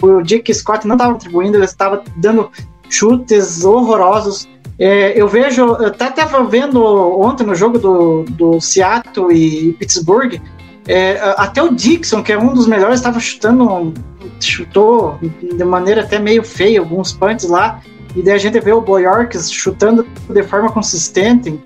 [0.00, 2.50] o Dick Scott não estava contribuindo, ele estava dando
[2.88, 4.48] chutes horrorosos.
[4.78, 6.80] É, eu vejo, eu até estava vendo
[7.20, 10.40] ontem no jogo do, do Seattle e Pittsburgh,
[10.86, 13.94] é, até o Dixon, que é um dos melhores, estava chutando,
[14.40, 17.80] chutou de maneira até meio feia alguns punts lá.
[18.14, 21.58] E daí a gente vê o Boyorks chutando de forma consistente.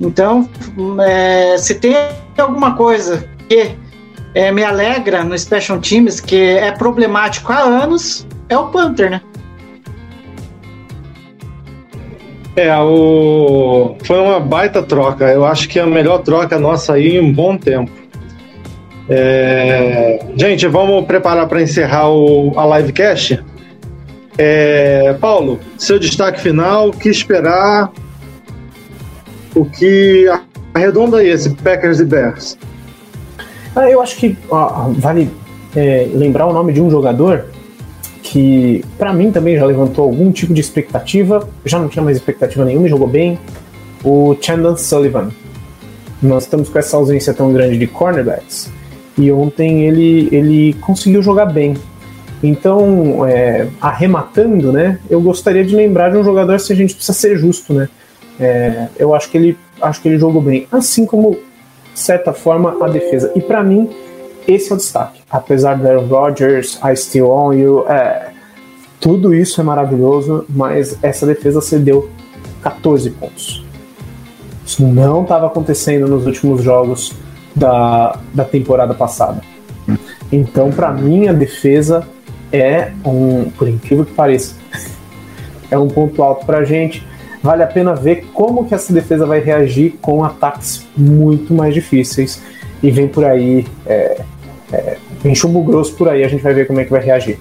[0.00, 0.48] Então,
[1.00, 1.94] é, se tem
[2.36, 3.76] alguma coisa que
[4.34, 9.20] é, me alegra no Special Teams, que é problemático há anos, é o Panther, né?
[12.56, 13.96] É, o...
[14.04, 15.26] foi uma baita troca.
[15.26, 18.03] Eu acho que é a melhor troca nossa aí em um bom tempo.
[19.08, 20.18] É...
[20.36, 23.42] Gente, vamos preparar para encerrar o, a livecast.
[24.38, 25.14] É...
[25.20, 27.92] Paulo, seu destaque final, o que esperar?
[29.54, 30.26] O que
[30.72, 32.58] arredonda esse Packers e Bears?
[33.76, 34.36] Ah, eu acho que
[34.98, 35.30] vale
[35.74, 37.46] é, lembrar o nome de um jogador
[38.22, 41.48] que, para mim, também já levantou algum tipo de expectativa.
[41.64, 43.38] Já não tinha mais expectativa nenhuma, jogou bem.
[44.02, 45.30] O Chandon Sullivan.
[46.22, 48.72] Nós estamos com essa ausência tão grande de cornerbacks
[49.16, 51.74] e ontem ele, ele conseguiu jogar bem.
[52.42, 57.16] Então, é, arrematando, né, eu gostaria de lembrar de um jogador se a gente precisa
[57.16, 57.88] ser justo, né?
[58.38, 61.38] É, eu acho que ele acho que ele jogou bem, assim como
[61.92, 63.32] de certa forma a defesa.
[63.34, 63.88] E para mim
[64.46, 65.22] esse é o destaque.
[65.30, 68.30] Apesar do Aaron Rodgers, I Still On You, é,
[69.00, 72.10] tudo isso é maravilhoso, mas essa defesa cedeu
[72.62, 73.64] 14 pontos.
[74.66, 77.12] Isso não estava acontecendo nos últimos jogos
[77.54, 79.40] da, da temporada passada.
[80.32, 82.06] Então, para mim, a defesa
[82.52, 84.54] é um, por incrível que pareça,
[85.70, 87.06] é um ponto alto para a gente.
[87.42, 92.42] Vale a pena ver como que essa defesa vai reagir com ataques muito mais difíceis.
[92.82, 94.20] E vem por aí, é,
[94.72, 97.38] é, vem chumbo grosso por aí, a gente vai ver como é que vai reagir.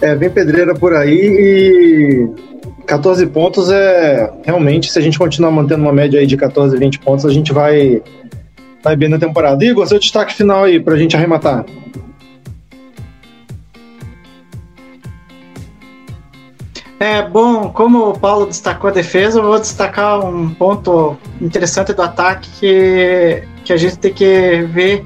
[0.00, 2.51] É, vem pedreira por aí e
[2.92, 6.98] 14 pontos é realmente, se a gente continuar mantendo uma média aí de 14, 20
[6.98, 8.02] pontos, a gente vai,
[8.84, 9.64] vai bem na temporada.
[9.64, 11.64] Igor, seu destaque final aí pra gente arrematar.
[17.00, 22.02] É bom, como o Paulo destacou a defesa, eu vou destacar um ponto interessante do
[22.02, 25.02] ataque que, que a gente tem que ver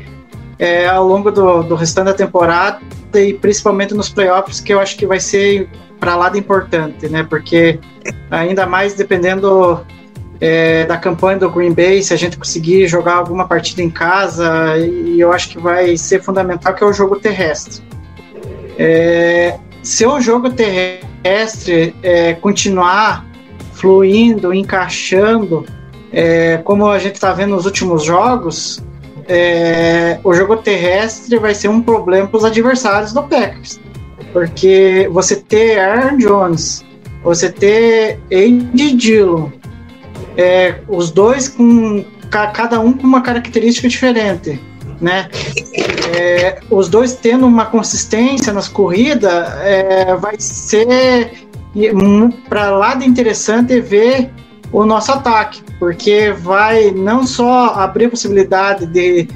[0.58, 2.80] é, ao longo do, do restante da temporada
[3.14, 7.26] e principalmente nos playoffs, que eu acho que vai ser para lá de importante, né?
[7.28, 7.78] Porque
[8.30, 9.80] ainda mais dependendo
[10.40, 14.76] é, da campanha do Green Bay, se a gente conseguir jogar alguma partida em casa,
[14.78, 17.82] e eu acho que vai ser fundamental que é o jogo terrestre.
[18.78, 23.24] É, se o jogo terrestre é, continuar
[23.72, 25.64] fluindo, encaixando,
[26.12, 28.82] é, como a gente está vendo nos últimos jogos,
[29.28, 33.80] é, o jogo terrestre vai ser um problema para os adversários do Packers.
[34.32, 36.84] Porque você ter Aaron Jones,
[37.22, 39.50] você ter Andy Dillon,
[40.36, 44.60] é, os dois com cada um com uma característica diferente,
[45.00, 45.28] né?
[46.14, 51.30] É, os dois tendo uma consistência nas corridas, é, vai ser
[52.48, 54.30] para lá de interessante ver
[54.76, 59.26] o nosso ataque, porque vai não só abrir possibilidade de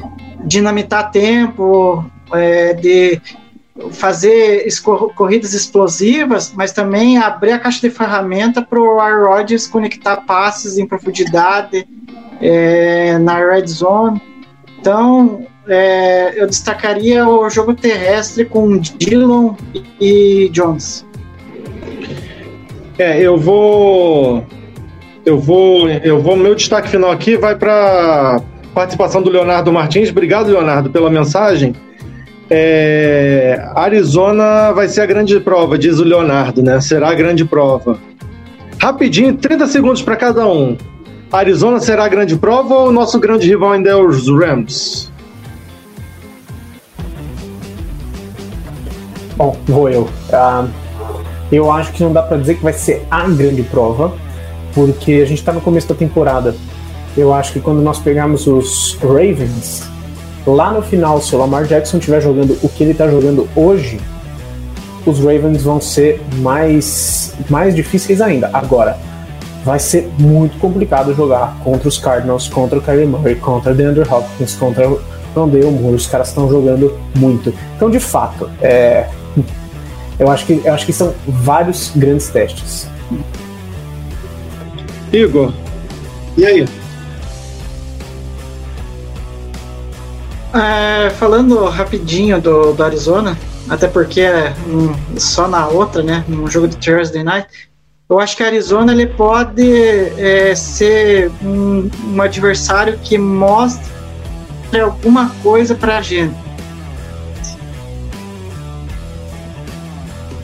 [0.45, 3.19] dinamitar tempo, é, de
[3.91, 4.69] fazer
[5.15, 10.77] corridas explosivas, mas também abrir a caixa de ferramenta para o Aaron Rodgers conectar passes
[10.77, 11.89] em profundidade
[12.39, 14.21] é, na red zone.
[14.79, 19.55] Então, é, eu destacaria o jogo terrestre com Dillon
[19.99, 21.07] e Jones.
[22.99, 24.45] É, eu vou
[25.25, 26.37] eu vou, eu vou.
[26.37, 28.41] Meu destaque final aqui vai para
[28.75, 30.11] participação do Leonardo Martins.
[30.11, 31.75] Obrigado, Leonardo, pela mensagem.
[32.49, 36.81] É, Arizona vai ser a grande prova, diz o Leonardo, né?
[36.81, 37.99] Será a grande prova.
[38.81, 40.77] Rapidinho, 30 segundos para cada um.
[41.31, 45.13] Arizona será a grande prova ou o nosso grande rival ainda é os Rams?
[49.37, 50.03] Bom, vou eu.
[50.03, 50.69] Uh,
[51.53, 54.13] eu acho que não dá para dizer que vai ser a grande prova,
[54.75, 56.55] porque a gente está no começo da temporada.
[57.17, 59.83] Eu acho que quando nós pegarmos os Ravens,
[60.47, 64.01] lá no final, se o Lamar Jackson estiver jogando o que ele está jogando hoje,
[65.05, 68.51] os Ravens vão ser mais, mais difíceis ainda.
[68.53, 68.99] Agora,
[69.65, 74.09] vai ser muito complicado jogar contra os Cardinals, contra o Kyler Murray, contra o DeAndre
[74.09, 75.01] Hopkins, contra o
[75.35, 75.97] Rondale Moore.
[75.97, 77.53] Os caras estão jogando muito.
[77.77, 79.09] Então, de fato, é,
[80.19, 82.89] eu, acho que, eu acho que são vários grandes testes.
[85.13, 85.53] Igor,
[86.37, 86.67] e aí?
[90.53, 93.39] É, falando rapidinho do, do Arizona,
[93.69, 97.71] até porque é um, só na outra, né, num jogo de Thursday Night,
[98.09, 99.63] eu acho que a Arizona ele pode
[100.19, 106.35] é, ser um, um, adversário que mostre alguma coisa para a gente.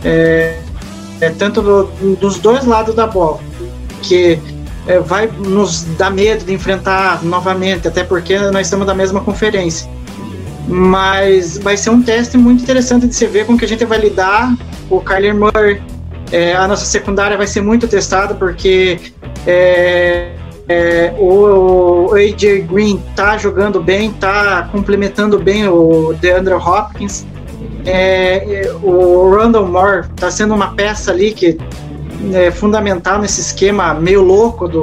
[0.04, 0.62] É,
[1.20, 3.40] é tanto do, dos dois lados da bola,
[4.00, 4.38] que
[4.86, 9.88] é, vai nos dar medo de enfrentar novamente, até porque nós estamos da mesma conferência.
[10.68, 13.98] Mas vai ser um teste muito interessante de se ver com que a gente vai
[13.98, 14.54] lidar.
[14.90, 15.82] O Kyler Murray,
[16.32, 18.98] é, a nossa secundária vai ser muito testada, porque
[19.46, 20.32] é,
[20.68, 27.24] é, o, o, AJ Green tá jogando bem, tá complementando bem o DeAndre Hopkins.
[27.84, 31.56] É, é, o Randall Moore tá sendo uma peça ali que
[32.32, 34.82] é, fundamental nesse esquema meio louco do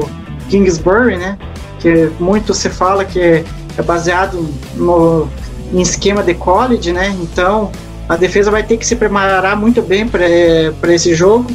[0.49, 1.37] Kingsbury, né?
[1.79, 3.43] Que muito se fala que é,
[3.77, 5.27] é baseado no
[5.71, 7.15] em esquema de college, né?
[7.21, 7.71] Então
[8.07, 11.47] a defesa vai ter que se preparar muito bem para esse jogo.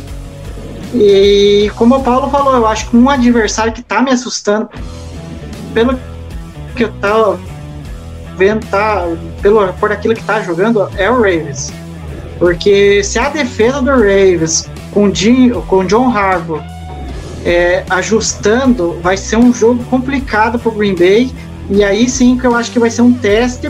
[0.95, 4.69] E como o Paulo falou, eu acho que um adversário que está me assustando,
[5.75, 5.99] pelo
[6.75, 7.39] que eu tava
[8.37, 9.05] vendo, tá,
[9.43, 11.73] pelo, por aquilo que tá jogando, é o Ravens.
[12.39, 16.63] Porque se a defesa do Ravens com, Jim, com John Harbaugh
[17.45, 21.31] é, ajustando, vai ser um jogo complicado para o Green Bay.
[21.71, 23.69] E aí sim que eu acho que vai ser um teste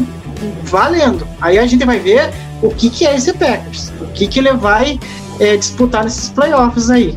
[0.64, 1.26] valendo.
[1.40, 2.30] Aí a gente vai ver
[2.62, 4.98] o que, que é esse Packers, o que, que ele vai
[5.40, 7.14] é, disputar nesses playoffs aí.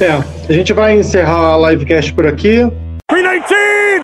[0.00, 2.60] É, a gente vai encerrar a livecast por aqui.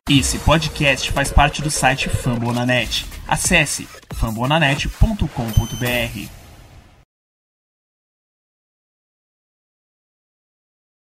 [0.09, 3.07] Esse podcast faz parte do site Fambonanet.
[3.29, 6.40] Acesse fambonanet.com.br.